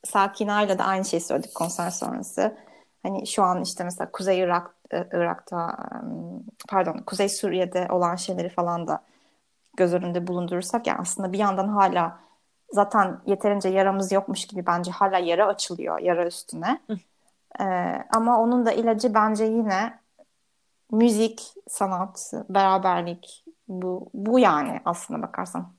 Sakina'yla 0.04 0.78
da 0.78 0.84
aynı 0.84 1.04
şeyi 1.04 1.20
söyledik 1.20 1.54
konser 1.54 1.90
sonrası. 1.90 2.56
Hani 3.02 3.26
şu 3.26 3.42
an 3.42 3.62
işte 3.62 3.84
mesela 3.84 4.10
Kuzey 4.12 4.38
Irak 4.40 4.74
e, 4.92 5.06
Irak'ta 5.12 5.76
pardon 6.68 6.98
Kuzey 7.06 7.28
Suriye'de 7.28 7.88
olan 7.90 8.16
şeyleri 8.16 8.48
falan 8.48 8.88
da 8.88 9.02
göz 9.76 9.94
önünde 9.94 10.26
bulundurursak 10.26 10.86
yani 10.86 10.98
aslında 11.00 11.32
bir 11.32 11.38
yandan 11.38 11.68
hala 11.68 12.20
zaten 12.72 13.20
yeterince 13.26 13.68
yaramız 13.68 14.12
yokmuş 14.12 14.46
gibi 14.46 14.66
bence 14.66 14.90
hala 14.90 15.18
yara 15.18 15.46
açılıyor 15.46 15.98
yara 15.98 16.26
üstüne. 16.26 16.82
Ee, 17.60 17.64
ama 18.14 18.40
onun 18.42 18.66
da 18.66 18.72
ilacı 18.72 19.14
bence 19.14 19.44
yine 19.44 20.00
müzik, 20.92 21.54
sanat, 21.68 22.32
beraberlik 22.48 23.44
bu 23.68 24.10
bu 24.14 24.38
yani 24.38 24.80
aslında 24.84 25.22
bakarsan. 25.22 25.77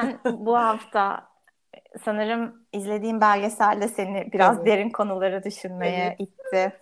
Sen 0.00 0.20
bu 0.46 0.56
hafta 0.56 1.28
sanırım 2.04 2.66
izlediğim 2.72 3.20
belgeselde 3.20 3.88
seni 3.88 4.32
biraz 4.32 4.56
evet. 4.56 4.66
derin 4.66 4.90
konuları 4.90 5.44
düşünmeye 5.44 6.16
evet. 6.18 6.28
itti. 6.28 6.72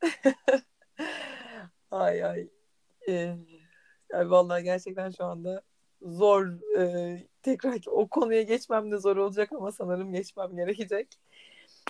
ay 1.90 2.24
ay. 2.24 2.48
Ee, 3.08 3.36
yani 4.12 4.30
vallahi 4.30 4.64
gerçekten 4.64 5.10
şu 5.10 5.24
anda 5.24 5.62
zor 6.02 6.46
e, 6.78 7.18
tekrar 7.42 7.80
o 7.86 8.08
konuya 8.08 8.42
geçmem 8.42 8.92
de 8.92 8.98
zor 8.98 9.16
olacak 9.16 9.52
ama 9.52 9.72
sanırım 9.72 10.12
geçmem 10.12 10.56
gerekecek. 10.56 11.08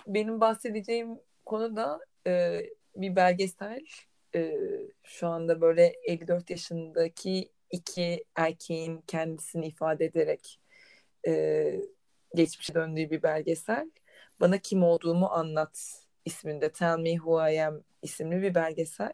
Benim 0.07 0.41
bahsedeceğim 0.41 1.19
konu 1.45 1.75
da 1.75 1.99
e, 2.27 2.61
bir 2.95 3.15
belgesel. 3.15 3.85
E, 4.35 4.57
şu 5.03 5.27
anda 5.27 5.61
böyle 5.61 5.93
54 6.07 6.49
yaşındaki 6.49 7.49
iki 7.71 8.23
erkeğin 8.35 9.03
kendisini 9.07 9.67
ifade 9.67 10.05
ederek 10.05 10.59
e, 11.27 11.81
geçmişe 12.35 12.73
döndüğü 12.73 13.09
bir 13.09 13.23
belgesel. 13.23 13.91
Bana 14.39 14.57
kim 14.57 14.83
olduğumu 14.83 15.25
anlat 15.25 16.01
isminde 16.25 16.71
Tell 16.71 16.97
Me 16.97 17.11
Who 17.13 17.49
I 17.49 17.63
Am 17.63 17.81
isimli 18.01 18.41
bir 18.41 18.55
belgesel. 18.55 19.13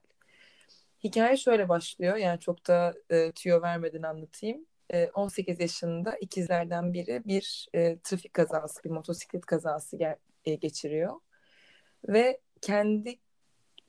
Hikaye 1.03 1.37
şöyle 1.37 1.69
başlıyor. 1.69 2.15
Yani 2.15 2.39
çok 2.39 2.67
da 2.67 2.93
e, 3.09 3.31
tüyo 3.31 3.61
vermeden 3.61 4.01
anlatayım. 4.01 4.65
E, 4.93 5.07
18 5.07 5.59
yaşında 5.59 6.17
ikizlerden 6.17 6.93
biri 6.93 7.21
bir 7.25 7.67
e, 7.73 7.99
trafik 8.03 8.33
kazası, 8.33 8.83
bir 8.83 8.89
motosiklet 8.89 9.45
kazası 9.45 9.97
ger- 9.97 10.17
e, 10.45 10.55
geçiriyor. 10.55 11.19
Ve 12.07 12.39
kendi 12.61 13.19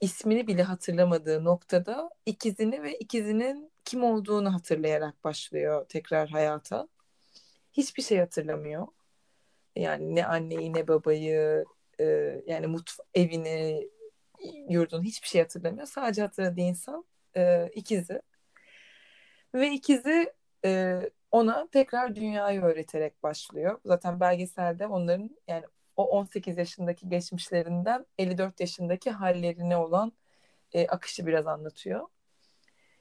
ismini 0.01 0.47
bile 0.47 0.63
hatırlamadığı 0.63 1.45
noktada 1.45 2.11
ikizini 2.27 2.83
ve 2.83 2.99
ikizinin 2.99 3.73
kim 3.85 4.05
olduğunu 4.05 4.55
hatırlayarak 4.55 5.25
başlıyor 5.25 5.87
tekrar 5.89 6.29
hayata. 6.29 6.89
Hiçbir 7.73 8.03
şey 8.03 8.19
hatırlamıyor. 8.19 8.87
Yani 9.77 10.15
ne 10.15 10.27
anneyi 10.27 10.75
ne 10.75 10.89
babayı 10.89 11.65
e, 12.01 12.05
yani 12.47 12.67
mutf 12.67 12.99
evini 13.15 13.89
yurdunu 14.69 15.03
hiçbir 15.03 15.29
şey 15.29 15.43
hatırlamıyor. 15.43 15.87
Sadece 15.87 16.23
hatırladığı 16.23 16.61
insan 16.61 17.05
e, 17.37 17.71
ikizi. 17.75 18.23
Ve 19.55 19.71
ikizi 19.71 20.33
e, 20.65 21.01
ona 21.31 21.69
tekrar 21.73 22.15
dünyayı 22.17 22.63
öğreterek 22.63 23.23
başlıyor. 23.23 23.81
Zaten 23.85 24.21
belgeselde 24.21 24.87
onların 24.87 25.39
yani 25.49 25.65
o 25.97 26.05
18 26.11 26.59
yaşındaki 26.59 27.09
geçmişlerinden 27.09 28.07
54 28.19 28.61
yaşındaki 28.61 29.11
hallerine 29.11 29.77
olan 29.77 30.13
e, 30.73 30.87
akışı 30.87 31.27
biraz 31.27 31.47
anlatıyor. 31.47 32.09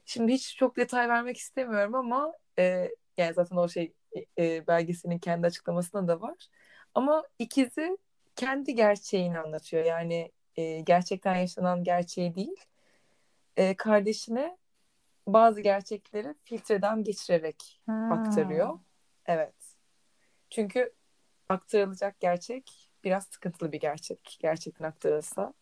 Şimdi 0.04 0.32
hiç 0.32 0.56
çok 0.56 0.76
detay 0.76 1.08
vermek 1.08 1.36
istemiyorum 1.36 1.94
ama 1.94 2.32
e, 2.58 2.90
yani 3.16 3.34
zaten 3.34 3.56
o 3.56 3.68
şey 3.68 3.92
e, 4.38 4.66
belgeselin 4.66 5.18
kendi 5.18 5.46
açıklamasında 5.46 6.08
da 6.08 6.20
var. 6.20 6.48
Ama 6.94 7.24
ikizi 7.38 7.98
kendi 8.36 8.74
gerçeğini 8.74 9.38
anlatıyor. 9.38 9.84
Yani 9.84 10.32
e, 10.56 10.80
gerçekten 10.80 11.36
yaşanan 11.36 11.84
gerçeği 11.84 12.34
değil. 12.34 12.64
E, 13.56 13.76
kardeşine 13.76 14.58
bazı 15.26 15.60
gerçekleri 15.60 16.34
filtreden 16.44 17.04
geçirerek 17.04 17.80
Hmm. 17.84 18.12
aktarıyor. 18.12 18.78
Evet. 19.26 19.54
Çünkü 20.50 20.92
aktarılacak 21.48 22.20
gerçek 22.20 22.90
biraz 23.04 23.24
sıkıntılı 23.24 23.72
bir 23.72 23.80
gerçek. 23.80 24.38
Gerçekten 24.40 24.84
aktarılsa. 24.84 25.54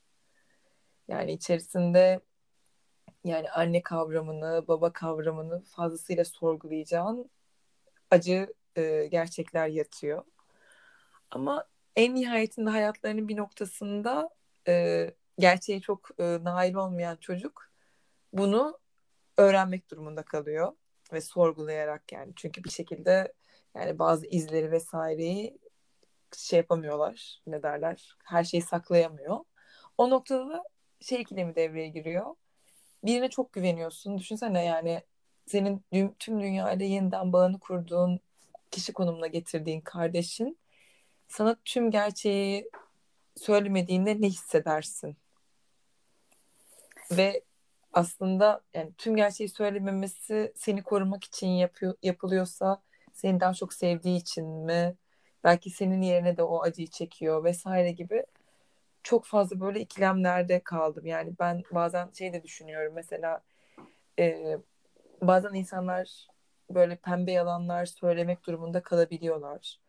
Yani 1.08 1.32
içerisinde 1.32 2.20
yani 3.24 3.50
anne 3.50 3.82
kavramını, 3.82 4.64
baba 4.68 4.92
kavramını 4.92 5.62
fazlasıyla 5.64 6.24
sorgulayacağın 6.24 7.30
acı 8.10 8.54
e, 8.76 9.06
gerçekler 9.10 9.68
yatıyor. 9.68 10.24
Ama 11.30 11.64
en 11.96 12.14
nihayetinde 12.14 12.70
hayatlarının 12.70 13.28
bir 13.28 13.36
noktasında 13.36 14.30
e, 14.68 15.06
gerçeği 15.38 15.80
çok 15.80 16.10
e, 16.18 16.38
nail 16.44 16.74
olmayan 16.74 17.16
çocuk 17.16 17.70
bunu 18.32 18.78
öğrenmek 19.38 19.90
durumunda 19.90 20.22
kalıyor 20.22 20.72
ve 21.12 21.20
sorgulayarak 21.20 22.12
yani 22.12 22.32
çünkü 22.36 22.64
bir 22.64 22.70
şekilde 22.70 23.32
yani 23.76 23.98
bazı 23.98 24.26
izleri 24.26 24.72
vesaireyi 24.72 25.58
şey 26.36 26.56
yapamıyorlar 26.56 27.42
ne 27.46 27.62
derler 27.62 28.16
her 28.24 28.44
şeyi 28.44 28.62
saklayamıyor. 28.62 29.38
O 29.98 30.10
noktada 30.10 30.48
da 30.50 30.64
şey 31.00 31.20
ikilemi 31.20 31.54
devreye 31.54 31.88
giriyor. 31.88 32.34
Birine 33.04 33.30
çok 33.30 33.52
güveniyorsun. 33.52 34.18
Düşünsene 34.18 34.64
yani 34.64 35.02
senin 35.50 35.84
tüm 36.18 36.40
dünyayla 36.40 36.86
yeniden 36.86 37.32
bağını 37.32 37.58
kurduğun 37.58 38.20
kişi 38.70 38.92
konumuna 38.92 39.26
getirdiğin 39.26 39.80
kardeşin 39.80 40.58
sana 41.28 41.56
tüm 41.64 41.90
gerçeği 41.90 42.70
söylemediğinde 43.36 44.20
ne 44.20 44.26
hissedersin? 44.26 45.16
Ve 47.12 47.42
aslında 47.92 48.60
yani 48.74 48.92
tüm 48.98 49.16
gerçeği 49.16 49.48
söylememesi 49.48 50.52
seni 50.56 50.82
korumak 50.82 51.24
için 51.24 51.48
yapıyor, 51.48 51.94
yapılıyorsa 52.02 52.82
seni 53.12 53.40
daha 53.40 53.54
çok 53.54 53.74
sevdiği 53.74 54.18
için 54.20 54.46
mi? 54.46 54.96
Belki 55.44 55.70
senin 55.70 56.02
yerine 56.02 56.36
de 56.36 56.42
o 56.42 56.62
acıyı 56.62 56.88
çekiyor 56.88 57.44
vesaire 57.44 57.92
gibi 57.92 58.24
çok 59.02 59.24
fazla 59.24 59.60
böyle 59.60 59.80
ikilemlerde 59.80 60.60
kaldım. 60.60 61.06
Yani 61.06 61.32
ben 61.40 61.62
bazen 61.72 62.10
şey 62.18 62.32
de 62.32 62.42
düşünüyorum 62.42 62.92
mesela 62.94 63.40
e, 64.18 64.58
bazen 65.22 65.54
insanlar 65.54 66.26
böyle 66.70 66.96
pembe 66.96 67.32
yalanlar 67.32 67.86
söylemek 67.86 68.46
durumunda 68.46 68.82
kalabiliyorlar. 68.82 69.80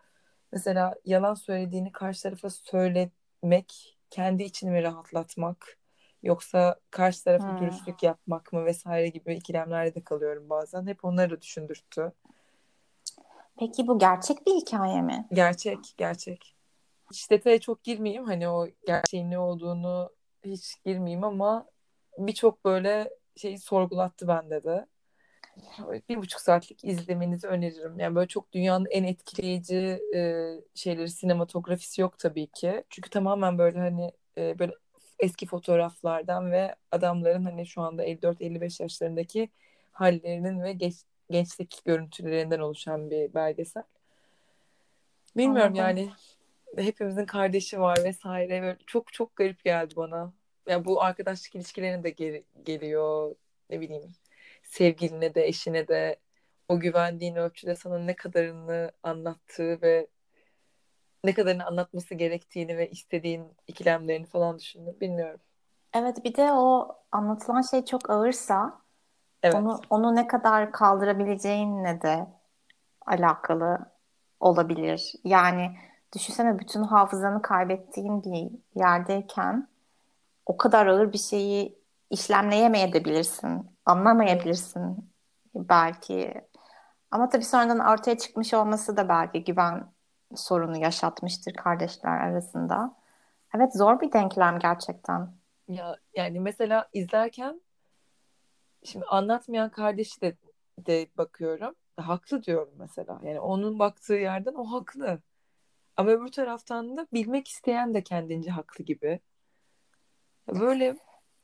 Mesela 0.51 0.95
yalan 1.05 1.33
söylediğini 1.33 1.91
karşı 1.91 2.23
tarafa 2.23 2.49
söylemek 2.49 3.97
kendi 4.09 4.43
içini 4.43 4.71
mi 4.71 4.83
rahatlatmak 4.83 5.77
yoksa 6.23 6.79
karşı 6.91 7.23
tarafa 7.23 7.47
Hmm. 7.47 7.57
dürüstlük 7.57 8.03
yapmak 8.03 8.53
mı 8.53 8.65
vesaire 8.65 9.07
gibi 9.07 9.35
ikilemlerde 9.35 9.95
de 9.95 10.03
kalıyorum 10.03 10.49
bazen. 10.49 10.87
Hep 10.87 11.05
onları 11.05 11.29
da 11.31 11.41
düşündürttü. 11.41 12.11
Peki 13.59 13.87
bu 13.87 13.99
gerçek 13.99 14.47
bir 14.47 14.51
hikaye 14.51 15.01
mi? 15.01 15.27
Gerçek, 15.33 15.93
gerçek. 15.97 16.55
Hiç 17.11 17.31
detaya 17.31 17.59
çok 17.59 17.83
girmeyeyim. 17.83 18.25
Hani 18.25 18.49
o 18.49 18.67
gerçeğin 18.87 19.31
ne 19.31 19.39
olduğunu 19.39 20.09
hiç 20.45 20.83
girmeyeyim 20.85 21.23
ama 21.23 21.65
birçok 22.17 22.65
böyle 22.65 23.09
şey 23.35 23.57
sorgulattı 23.57 24.27
bende 24.27 24.63
de. 24.63 24.85
Bir 26.09 26.17
buçuk 26.17 26.41
saatlik 26.41 26.83
izlemenizi 26.83 27.47
öneririm. 27.47 27.99
Yani 27.99 28.15
böyle 28.15 28.27
çok 28.27 28.51
dünyanın 28.51 28.87
en 28.89 29.03
etkileyici 29.03 30.01
e, 30.15 30.51
şeyleri 30.75 31.09
sinematografisi 31.09 32.01
yok 32.01 32.19
tabii 32.19 32.47
ki. 32.47 32.83
Çünkü 32.89 33.09
tamamen 33.09 33.57
böyle 33.57 33.79
hani 33.79 34.11
e, 34.37 34.59
böyle 34.59 34.73
eski 35.19 35.45
fotoğraflardan 35.45 36.51
ve 36.51 36.75
adamların 36.91 37.45
hani 37.45 37.65
şu 37.65 37.81
anda 37.81 38.05
54-55 38.05 38.83
yaşlarındaki 38.83 39.49
hallerinin 39.91 40.63
ve 40.63 40.73
geç, 40.73 40.95
gençlik 41.29 41.81
görüntülerinden 41.85 42.59
oluşan 42.59 43.11
bir 43.11 43.33
belgesel. 43.33 43.83
Bilmiyorum 45.37 45.73
Anladım. 45.77 45.97
yani 45.97 46.09
hepimizin 46.75 47.25
kardeşi 47.25 47.79
var 47.79 47.97
vesaire. 48.03 48.61
Böyle 48.61 48.77
çok 48.87 49.13
çok 49.13 49.35
garip 49.35 49.63
geldi 49.63 49.95
bana. 49.95 50.33
Ya 50.67 50.85
bu 50.85 51.01
arkadaşlık 51.03 51.55
ilişkilerine 51.55 52.03
de 52.03 52.09
geri- 52.09 52.43
geliyor. 52.65 53.35
Ne 53.69 53.81
bileyim 53.81 54.13
sevgiline 54.71 55.35
de 55.35 55.47
eşine 55.47 55.87
de 55.87 56.19
o 56.69 56.79
güvendiğin 56.79 57.35
ölçüde 57.35 57.75
sana 57.75 57.99
ne 57.99 58.15
kadarını 58.15 58.91
anlattığı 59.03 59.81
ve 59.81 60.07
ne 61.23 61.33
kadarını 61.33 61.65
anlatması 61.65 62.15
gerektiğini 62.15 62.77
ve 62.77 62.89
istediğin 62.89 63.45
ikilemlerini 63.67 64.25
falan 64.25 64.59
düşündüm. 64.59 64.95
Bilmiyorum. 65.01 65.39
Evet 65.93 66.23
bir 66.23 66.35
de 66.35 66.51
o 66.51 66.95
anlatılan 67.11 67.61
şey 67.61 67.85
çok 67.85 68.09
ağırsa 68.09 68.81
Evet. 69.43 69.55
onu 69.55 69.81
onu 69.89 70.15
ne 70.15 70.27
kadar 70.27 70.71
kaldırabileceğinle 70.71 72.01
de 72.01 72.27
alakalı 73.05 73.79
olabilir. 74.39 75.13
Yani 75.23 75.71
düşünsene 76.15 76.59
bütün 76.59 76.83
hafızanı 76.83 77.41
kaybettiğin 77.41 78.23
bir 78.23 78.51
yerdeyken 78.75 79.67
o 80.45 80.57
kadar 80.57 80.87
ağır 80.87 81.13
bir 81.13 81.17
şeyi 81.17 81.80
işlemleyemeyebilirsin, 82.11 83.77
anlamayabilirsin 83.85 85.11
belki. 85.55 86.33
Ama 87.11 87.29
tabii 87.29 87.45
sonradan 87.45 87.79
ortaya 87.79 88.17
çıkmış 88.17 88.53
olması 88.53 88.97
da 88.97 89.09
belki 89.09 89.43
güven 89.43 89.93
sorunu 90.35 90.77
yaşatmıştır 90.77 91.53
kardeşler 91.53 92.17
arasında. 92.17 92.95
Evet 93.55 93.75
zor 93.75 94.01
bir 94.01 94.11
denklem 94.11 94.59
gerçekten. 94.59 95.33
Ya 95.67 95.95
yani 96.15 96.39
mesela 96.39 96.89
izlerken 96.93 97.61
şimdi 98.83 99.05
anlatmayan 99.05 99.69
kardeşi 99.69 100.21
de 100.21 100.37
de 100.77 101.07
bakıyorum. 101.17 101.75
Haklı 101.97 102.43
diyorum 102.43 102.73
mesela. 102.77 103.19
Yani 103.23 103.39
onun 103.39 103.79
baktığı 103.79 104.13
yerden 104.13 104.53
o 104.53 104.63
haklı. 104.63 105.19
Ama 105.97 106.09
öbür 106.09 106.31
taraftan 106.31 106.97
da 106.97 107.07
bilmek 107.13 107.47
isteyen 107.47 107.93
de 107.93 108.03
kendince 108.03 108.51
haklı 108.51 108.83
gibi. 108.83 109.19
Böyle 110.59 110.97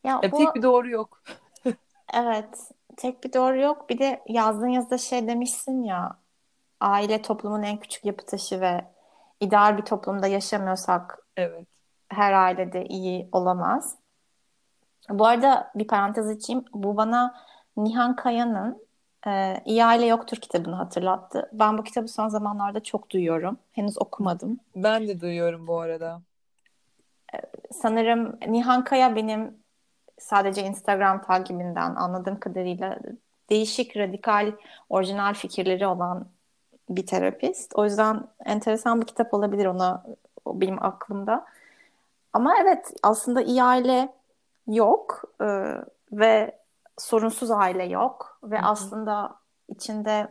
Ya 0.04 0.20
ya 0.24 0.30
o 0.32 0.38
tek 0.38 0.56
bir 0.56 0.62
doğru 0.62 0.90
yok. 0.90 1.24
evet 2.14 2.72
tek 2.98 3.24
bir 3.24 3.34
doğru 3.34 3.60
yok. 3.62 3.90
Bir 3.90 4.00
de 4.00 4.24
yazdığın 4.28 4.68
yazıda 4.68 4.98
şey 4.98 5.28
demişsin 5.28 5.84
ya 5.84 6.18
aile 6.80 7.22
toplumun 7.22 7.64
en 7.64 7.78
küçük 7.78 8.06
yapı 8.06 8.26
taşı 8.26 8.62
ve 8.62 8.86
ideal 9.40 9.78
bir 9.78 9.86
toplumda 9.86 10.28
yaşamıyorsak 10.28 11.20
Evet. 11.38 11.68
her 12.10 12.34
ailede 12.34 12.86
iyi 12.86 13.30
olamaz. 13.32 13.98
Bu 15.10 15.26
arada 15.28 15.72
bir 15.76 15.88
parantez 15.88 16.28
açayım. 16.28 16.66
Bu 16.74 16.98
bana 16.98 17.36
Nihan 17.78 18.16
Kaya'nın 18.16 18.88
e, 19.28 19.62
İyi 19.66 19.86
Aile 19.86 20.06
Yoktur 20.06 20.38
kitabını 20.38 20.76
hatırlattı. 20.76 21.50
Ben 21.54 21.78
bu 21.78 21.84
kitabı 21.84 22.08
son 22.08 22.28
zamanlarda 22.28 22.84
çok 22.84 23.10
duyuyorum. 23.10 23.60
Henüz 23.72 24.02
okumadım. 24.02 24.60
Ben 24.76 25.08
de 25.08 25.22
duyuyorum 25.22 25.68
bu 25.68 25.80
arada. 25.80 26.22
Sanırım 27.72 28.38
Nihan 28.48 28.84
Kaya 28.84 29.16
benim 29.16 29.58
sadece 30.20 30.64
Instagram 30.64 31.22
takibinden 31.22 31.96
anladığım 31.96 32.40
kadarıyla 32.40 33.00
değişik, 33.50 33.98
radikal, 33.98 34.52
orijinal 34.90 35.34
fikirleri 35.34 35.88
olan 35.88 36.28
bir 36.90 37.06
terapist. 37.06 37.72
O 37.76 37.86
yüzden 37.86 38.24
enteresan 38.46 39.02
bir 39.02 39.06
kitap 39.06 39.34
olabilir 39.34 39.66
ona 39.66 40.04
o 40.46 40.62
benim 40.62 40.84
aklımda. 40.84 41.46
Ama 42.34 42.56
evet 42.62 42.94
aslında 43.04 43.42
iyi 43.42 43.64
aile 43.64 44.14
yok 44.68 45.24
e, 45.42 45.48
ve 46.12 46.60
sorunsuz 46.98 47.52
aile 47.52 47.84
yok 47.84 48.40
ve 48.44 48.58
Hı 48.58 48.62
hı. 48.62 48.66
aslında 48.66 49.36
içinde 49.70 50.28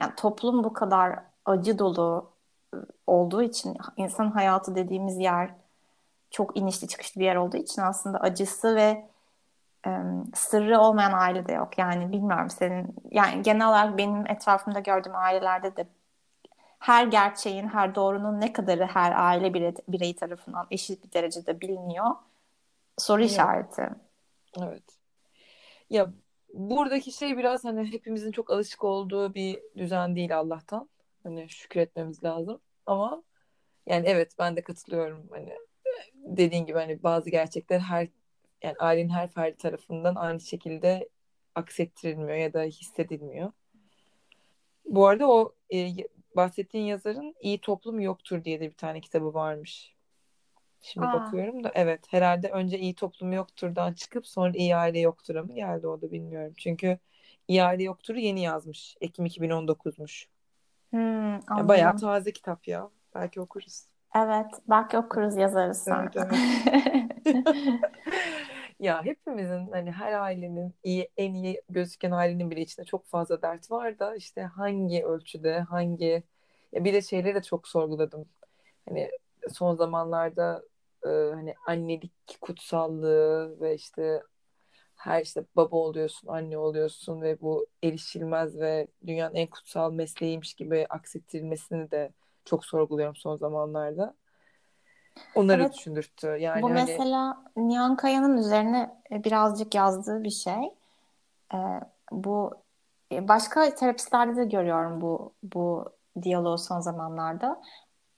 yani 0.00 0.14
toplum 0.16 0.64
bu 0.64 0.72
kadar 0.72 1.18
acı 1.44 1.78
dolu 1.78 2.30
e, 2.74 2.76
olduğu 3.06 3.42
için 3.42 3.76
insan 3.96 4.30
hayatı 4.30 4.74
dediğimiz 4.74 5.18
yer 5.18 5.50
çok 6.30 6.56
inişli 6.56 6.88
çıkışlı 6.88 7.20
bir 7.20 7.24
yer 7.24 7.36
olduğu 7.36 7.56
için 7.56 7.82
aslında 7.82 8.18
acısı 8.18 8.76
ve 8.76 9.09
e, 9.86 9.90
sırrı 10.34 10.80
olmayan 10.80 11.12
aile 11.12 11.48
de 11.48 11.52
yok. 11.52 11.78
Yani 11.78 12.12
bilmiyorum 12.12 12.50
senin 12.50 12.94
yani 13.10 13.42
genel 13.42 13.68
olarak 13.68 13.98
benim 13.98 14.26
etrafımda 14.26 14.80
gördüğüm 14.80 15.16
ailelerde 15.16 15.76
de 15.76 15.86
her 16.78 17.06
gerçeğin, 17.06 17.66
her 17.68 17.94
doğrunun 17.94 18.40
ne 18.40 18.52
kadarı 18.52 18.86
her 18.86 19.12
aile 19.12 19.54
bire- 19.54 19.82
bireyi 19.88 20.16
tarafından 20.16 20.66
eşit 20.70 21.04
bir 21.04 21.12
derecede 21.12 21.60
biliniyor. 21.60 22.06
Soru 22.98 23.22
Yok. 23.22 23.30
işareti. 23.30 23.88
Evet. 24.58 24.82
Ya 25.90 26.10
buradaki 26.54 27.12
şey 27.12 27.36
biraz 27.36 27.64
hani 27.64 27.92
hepimizin 27.92 28.32
çok 28.32 28.50
alışık 28.50 28.84
olduğu 28.84 29.34
bir 29.34 29.60
düzen 29.76 30.16
değil 30.16 30.38
Allah'tan. 30.38 30.88
Hani 31.22 31.48
şükretmemiz 31.48 32.24
lazım. 32.24 32.60
Ama 32.86 33.22
yani 33.86 34.06
evet 34.08 34.32
ben 34.38 34.56
de 34.56 34.62
katılıyorum. 34.62 35.26
Hani 35.30 35.52
dediğin 36.14 36.66
gibi 36.66 36.78
hani 36.78 37.02
bazı 37.02 37.30
gerçekler 37.30 37.78
her 37.78 38.08
yani 38.62 38.74
ailenin 38.78 39.08
her 39.08 39.28
ferdi 39.30 39.56
tarafından 39.56 40.14
aynı 40.14 40.40
şekilde 40.40 41.08
aksettirilmiyor 41.54 42.38
ya 42.38 42.52
da 42.52 42.62
hissedilmiyor. 42.62 43.52
Bu 44.84 45.06
arada 45.08 45.30
o 45.30 45.54
e, 45.74 45.88
bahsettiğin 46.36 46.84
yazarın 46.84 47.34
İyi 47.40 47.60
Toplum 47.60 48.00
Yoktur 48.00 48.44
diye 48.44 48.60
de 48.60 48.68
bir 48.68 48.76
tane 48.76 49.00
kitabı 49.00 49.34
varmış. 49.34 49.94
Şimdi 50.82 51.06
Aa, 51.06 51.12
bakıyorum 51.14 51.64
da 51.64 51.72
evet 51.74 52.00
herhalde 52.10 52.48
önce 52.48 52.78
iyi 52.78 52.94
toplum 52.94 53.32
yoktur'dan 53.32 53.92
çıkıp 53.92 54.26
sonra 54.26 54.52
iyi 54.54 54.76
aile 54.76 54.98
yoktur'a 55.00 55.42
mı 55.42 55.54
geldi 55.54 55.86
o 55.86 56.02
da 56.02 56.12
bilmiyorum. 56.12 56.54
Çünkü 56.56 56.98
İade 57.48 57.82
Yoktur'u 57.82 58.18
yeni 58.18 58.42
yazmış. 58.42 58.96
Ekim 59.00 59.26
2019'muş. 59.26 60.26
Hmm, 60.90 61.32
Ya 61.32 61.68
bayağı 61.68 61.96
taze 61.96 62.32
kitap 62.32 62.68
ya. 62.68 62.90
Belki 63.14 63.40
okuruz. 63.40 63.82
Evet, 64.16 64.46
belki 64.68 64.98
okuruz 64.98 65.36
yazarız 65.36 65.84
sonra. 65.84 66.10
Evet, 66.14 66.26
Ya 68.80 69.04
hepimizin 69.04 69.68
hani 69.70 69.90
her 69.92 70.12
ailenin 70.12 70.74
iyi 70.82 71.10
en 71.16 71.34
iyi 71.34 71.62
gözüken 71.68 72.10
ailenin 72.10 72.50
bile 72.50 72.60
içinde 72.60 72.86
çok 72.86 73.06
fazla 73.06 73.42
dert 73.42 73.70
var 73.70 73.98
da 73.98 74.16
işte 74.16 74.42
hangi 74.42 75.04
ölçüde 75.04 75.60
hangi 75.60 76.22
ya 76.72 76.84
bir 76.84 76.92
de 76.94 77.02
şeyleri 77.02 77.34
de 77.34 77.42
çok 77.42 77.68
sorguladım. 77.68 78.28
Hani 78.88 79.10
son 79.52 79.76
zamanlarda 79.76 80.62
e, 81.06 81.08
hani 81.08 81.54
annelik 81.66 82.12
kutsallığı 82.40 83.60
ve 83.60 83.74
işte 83.74 84.22
her 84.96 85.22
işte 85.22 85.44
baba 85.56 85.76
oluyorsun, 85.76 86.28
anne 86.28 86.58
oluyorsun 86.58 87.22
ve 87.22 87.40
bu 87.40 87.66
erişilmez 87.82 88.60
ve 88.60 88.88
dünyanın 89.06 89.34
en 89.34 89.46
kutsal 89.50 89.92
mesleğiymiş 89.92 90.54
gibi 90.54 90.86
aksettirilmesini 90.90 91.90
de 91.90 92.12
çok 92.44 92.64
sorguluyorum 92.66 93.16
son 93.16 93.36
zamanlarda. 93.36 94.16
Onları 95.34 95.62
Evet, 95.62 95.74
düşündürttü. 95.74 96.26
Yani 96.26 96.62
bu 96.62 96.66
hani 96.66 96.74
mesela 96.74 97.44
Nihan 97.56 97.96
Kaya'nın 97.96 98.36
üzerine 98.36 98.90
birazcık 99.10 99.74
yazdığı 99.74 100.24
bir 100.24 100.30
şey. 100.30 100.74
Ee, 101.54 101.58
bu 102.12 102.50
e, 103.12 103.28
başka 103.28 103.74
terapistlerde 103.74 104.36
de 104.36 104.44
görüyorum 104.44 105.00
bu 105.00 105.32
bu 105.42 105.92
diyaloğu 106.22 106.58
son 106.58 106.80
zamanlarda. 106.80 107.60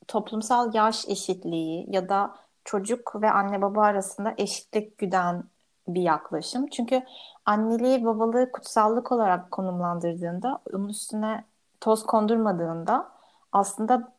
Toplumsal 0.09 0.75
yaş 0.75 1.09
eşitliği 1.09 1.87
ya 1.95 2.09
da 2.09 2.35
çocuk 2.65 3.23
ve 3.23 3.31
anne 3.31 3.63
baba 3.63 3.83
arasında 3.83 4.35
eşitlik 4.39 4.99
güden 4.99 5.45
bir 5.89 6.03
yaklaşım. 6.03 6.67
Çünkü 6.67 7.03
anneliği 7.47 8.05
babalığı 8.05 8.53
kutsallık 8.53 9.13
olarak 9.13 9.51
konumlandırdığında 9.51 10.59
onun 10.73 10.89
üstüne 10.89 11.45
toz 11.81 12.07
kondurmadığında 12.07 13.13
aslında 13.53 14.13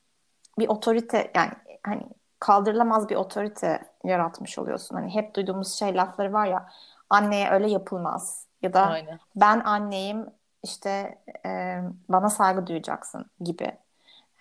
bir 0.60 0.68
otorite 0.68 1.32
yani 1.36 1.52
hani 1.84 2.04
kaldırılamaz 2.44 3.10
bir 3.10 3.16
otorite 3.16 3.82
yaratmış 4.04 4.60
oluyorsun. 4.60 4.96
Hani 4.96 5.16
hep 5.16 5.36
duyduğumuz 5.36 5.74
şey 5.74 5.96
lafları 5.96 6.34
var 6.34 6.46
ya 6.48 6.70
anneye 7.10 7.50
öyle 7.50 7.70
yapılmaz 7.70 8.46
ya 8.62 8.74
da 8.74 8.82
aynen. 8.82 9.20
ben 9.36 9.60
anneyim 9.60 10.26
işte 10.64 11.20
e, 11.46 11.80
bana 12.10 12.30
saygı 12.30 12.68
duyacaksın 12.68 13.26
gibi 13.40 13.78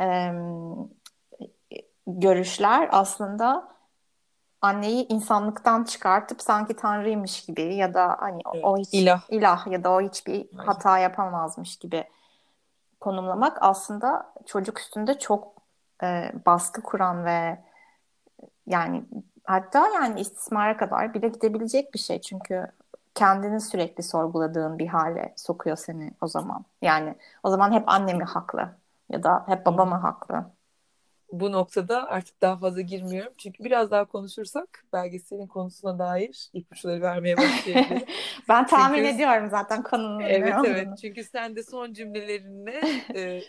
e, 0.00 0.32
görüşler 2.06 2.88
aslında 2.92 3.68
anneyi 4.62 5.08
insanlıktan 5.08 5.84
çıkartıp 5.84 6.42
sanki 6.42 6.76
tanrıymış 6.76 7.44
gibi 7.44 7.74
ya 7.74 7.94
da 7.94 8.16
hani 8.20 8.40
o- 8.44 8.50
Evet. 8.54 8.64
o 8.64 8.76
hiç 8.78 8.94
İlah. 8.94 9.22
ilah 9.28 9.66
ya 9.66 9.84
da 9.84 9.90
o 9.90 10.00
hiçbir 10.00 10.32
Aynen. 10.32 10.66
hata 10.66 10.98
yapamazmış 10.98 11.76
gibi 11.76 12.04
konumlamak 13.00 13.58
aslında 13.60 14.32
çocuk 14.46 14.78
üstünde 14.80 15.18
çok 15.18 15.52
e, 16.02 16.32
baskı 16.46 16.82
kuran 16.82 17.24
ve 17.24 17.58
yani 18.66 19.04
hatta 19.44 19.88
yani 19.94 20.20
istismara 20.20 20.76
kadar 20.76 21.14
bile 21.14 21.28
gidebilecek 21.28 21.94
bir 21.94 21.98
şey. 21.98 22.20
Çünkü 22.20 22.66
kendini 23.14 23.60
sürekli 23.60 24.02
sorguladığın 24.02 24.78
bir 24.78 24.86
hale 24.86 25.32
sokuyor 25.36 25.76
seni 25.76 26.10
o 26.20 26.26
zaman. 26.26 26.64
Yani 26.82 27.14
o 27.42 27.50
zaman 27.50 27.72
hep 27.72 27.84
annem 27.88 28.16
mi 28.18 28.24
haklı 28.24 28.68
ya 29.10 29.22
da 29.22 29.44
hep 29.48 29.66
babam 29.66 29.88
mı 29.88 29.94
haklı? 29.94 30.44
Bu 31.32 31.52
noktada 31.52 32.08
artık 32.08 32.42
daha 32.42 32.56
fazla 32.58 32.80
girmiyorum. 32.80 33.32
Çünkü 33.38 33.64
biraz 33.64 33.90
daha 33.90 34.04
konuşursak 34.04 34.84
belgeselin 34.92 35.46
konusuna 35.46 35.98
dair 35.98 36.50
ipuçları 36.52 37.02
vermeye 37.02 37.36
başlayabilirim. 37.36 38.06
Ben 38.48 38.66
tahmin 38.66 38.98
Çünkü- 38.98 39.14
ediyorum 39.14 39.48
zaten 39.50 39.82
konunun 39.82 40.20
Evet 40.20 40.54
evet. 40.66 40.88
Çünkü 41.00 41.24
sen 41.24 41.56
de 41.56 41.62
son 41.62 41.92
cümlelerinle 41.92 42.80
e, 43.14 43.40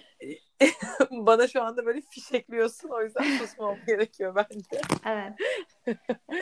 bana 1.12 1.48
şu 1.48 1.64
anda 1.64 1.86
böyle 1.86 2.02
fişekliyorsun. 2.02 2.90
O 2.90 3.02
yüzden 3.02 3.38
susmam 3.38 3.76
gerekiyor 3.88 4.36
bence. 4.36 4.82
Evet. 5.06 5.34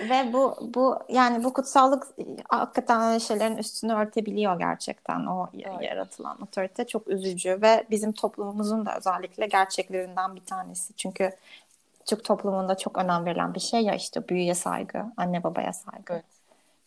Ve 0.10 0.34
bu 0.34 0.58
bu 0.62 1.00
yani 1.10 1.44
bu 1.44 1.54
kutsallık 1.54 2.08
hakikaten 2.50 3.02
öyle 3.02 3.20
şeylerin 3.20 3.58
üstünü 3.58 3.94
örtebiliyor 3.94 4.60
gerçekten 4.60 5.26
o 5.26 5.48
Aynen. 5.66 5.82
yaratılan 5.82 6.42
otorite 6.42 6.88
çok 6.88 7.08
üzücü 7.08 7.62
ve 7.62 7.86
bizim 7.90 8.12
toplumumuzun 8.12 8.86
da 8.86 8.98
özellikle 8.98 9.48
gerçeklerinden 9.48 10.36
bir 10.36 10.46
tanesi. 10.46 10.94
Çünkü 10.94 11.32
Türk 12.06 12.24
toplumunda 12.24 12.78
çok 12.78 12.98
önem 12.98 13.26
verilen 13.26 13.54
bir 13.54 13.60
şey 13.60 13.82
ya 13.82 13.96
işte 13.96 14.28
büyüye 14.30 14.56
saygı, 14.56 15.04
anne 15.18 15.44
babaya 15.44 15.74
saygı, 15.74 16.14
Evet. 16.14 16.26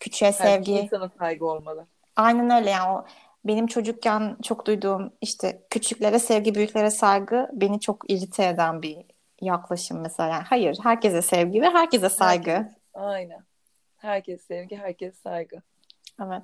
küçüğe 0.00 0.26
Her 0.26 0.32
sevgi. 0.32 0.72
insana 0.72 1.10
saygı 1.18 1.46
olmalı. 1.46 1.86
Aynen 2.16 2.50
öyle 2.50 2.70
yani 2.70 2.90
o 2.92 3.04
benim 3.44 3.66
çocukken 3.66 4.36
çok 4.42 4.66
duyduğum 4.66 5.12
işte 5.20 5.62
küçüklere 5.70 6.18
sevgi, 6.18 6.54
büyüklere 6.54 6.90
saygı 6.90 7.48
beni 7.52 7.80
çok 7.80 8.10
irite 8.10 8.46
eden 8.46 8.82
bir 8.82 8.96
yaklaşım 9.40 10.00
mesela. 10.00 10.28
Yani 10.28 10.44
hayır, 10.48 10.78
herkese 10.82 11.22
sevgi 11.22 11.62
ve 11.62 11.70
herkese 11.70 12.08
saygı. 12.08 12.50
Herkes- 12.50 12.72
aynen. 12.94 13.44
Herkes 13.96 14.42
sevgi, 14.46 14.76
herkes 14.76 15.18
saygı. 15.22 15.62
Evet. 16.22 16.42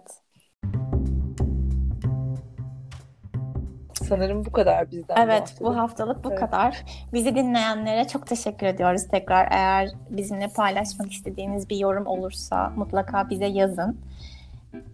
Sanırım 4.09 4.45
bu 4.45 4.53
kadar 4.53 4.91
bizden 4.91 5.17
Evet, 5.17 5.41
haftalık. 5.41 5.61
bu 5.61 5.77
haftalık 5.77 6.25
bu 6.25 6.29
Evet. 6.29 6.41
kadar. 6.41 6.85
Bizi 7.13 7.35
dinleyenlere 7.35 8.09
çok 8.09 8.27
teşekkür 8.27 8.67
ediyoruz 8.67 9.09
tekrar. 9.11 9.49
Eğer 9.51 9.89
bizimle 10.11 10.49
paylaşmak 10.57 11.13
istediğiniz 11.13 11.71
bir 11.71 11.77
yorum 11.77 12.07
olursa 12.07 12.73
mutlaka 12.77 13.31
bize 13.31 13.47
yazın. 13.47 14.01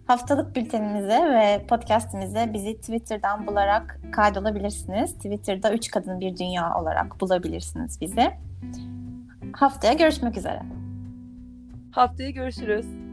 Haftalık 0.07 0.55
bültenimize 0.55 1.29
ve 1.29 1.65
podcastimize 1.67 2.53
bizi 2.53 2.77
Twitter'dan 2.77 3.47
bularak 3.47 3.99
kaydolabilirsiniz. 4.11 5.13
Twitter'da 5.13 5.73
3 5.73 5.91
Kadın 5.91 6.19
Bir 6.19 6.37
Dünya 6.37 6.75
olarak 6.75 7.21
bulabilirsiniz 7.21 8.01
bizi. 8.01 8.31
Haftaya 9.53 9.93
görüşmek 9.93 10.37
üzere. 10.37 10.61
Haftaya 11.91 12.29
görüşürüz. 12.29 13.06